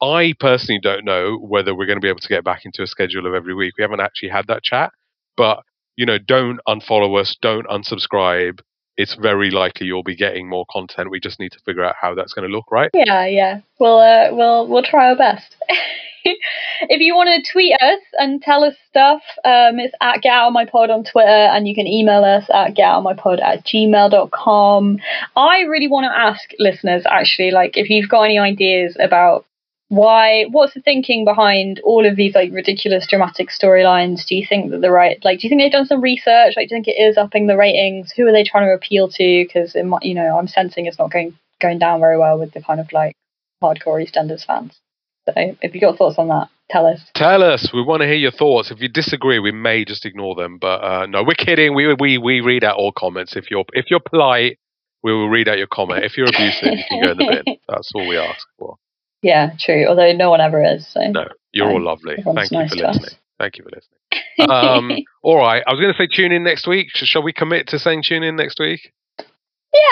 [0.00, 2.86] I personally don't know whether we're going to be able to get back into a
[2.86, 3.74] schedule of every week.
[3.76, 4.90] We haven't actually had that chat,
[5.36, 5.64] but
[5.96, 8.60] you know, don't unfollow us, don't unsubscribe.
[8.98, 11.10] It's very likely you'll be getting more content.
[11.10, 12.90] We just need to figure out how that's going to look, right?
[12.92, 13.60] Yeah, yeah.
[13.78, 15.56] We'll uh, we'll we'll try our best.
[16.24, 20.52] if you want to tweet us and tell us stuff, um, it's at Get Out
[20.52, 24.98] My Pod on Twitter, and you can email us at getoutofmypod at gmail.com.
[25.36, 29.46] I really want to ask listeners, actually, like if you've got any ideas about
[29.88, 34.26] why, what's the thinking behind all of these like ridiculous dramatic storylines?
[34.26, 36.54] Do you think that the right, like, do you think they've done some research?
[36.56, 38.12] Like, do you think it is upping the ratings?
[38.12, 39.44] Who are they trying to appeal to?
[39.44, 42.52] Because it might you know, I'm sensing it's not going going down very well with
[42.52, 43.16] the kind of like
[43.62, 44.78] hardcore EastEnders fans.
[45.26, 45.32] So
[45.62, 47.00] if you got thoughts on that, tell us.
[47.14, 47.70] Tell us.
[47.72, 48.70] We want to hear your thoughts.
[48.70, 50.58] If you disagree, we may just ignore them.
[50.58, 51.74] But uh, no, we're kidding.
[51.74, 53.36] We we we read out all comments.
[53.36, 54.58] If you're if you're polite,
[55.02, 56.04] we will read out your comment.
[56.04, 57.56] If you're abusive, you can go in the bin.
[57.68, 58.76] That's all we ask for.
[59.22, 59.86] Yeah, true.
[59.86, 60.86] Although no one ever is.
[60.88, 62.16] So No, you're all lovely.
[62.16, 63.18] Thank you nice for listening.
[63.38, 63.94] Thank you for listening.
[64.48, 64.92] Um,
[65.24, 65.64] all right.
[65.66, 66.90] I was going to say tune in next week.
[66.94, 68.92] Shall we commit to saying tune in next week?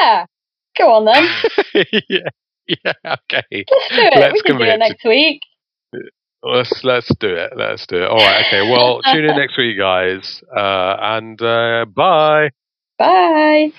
[0.00, 0.26] yeah,
[0.78, 1.84] go on then.
[2.08, 2.28] yeah.
[2.68, 2.92] Yeah.
[3.04, 3.44] Okay.
[3.52, 4.12] Let's do it.
[4.16, 4.68] Let's we can do commit.
[4.68, 5.40] it next week.
[6.42, 7.52] Let's let's do it.
[7.56, 8.08] Let's do it.
[8.08, 8.44] All right.
[8.46, 8.70] Okay.
[8.70, 10.42] Well, tune in next week, guys.
[10.54, 12.50] Uh, and uh, bye.
[12.98, 13.72] Bye.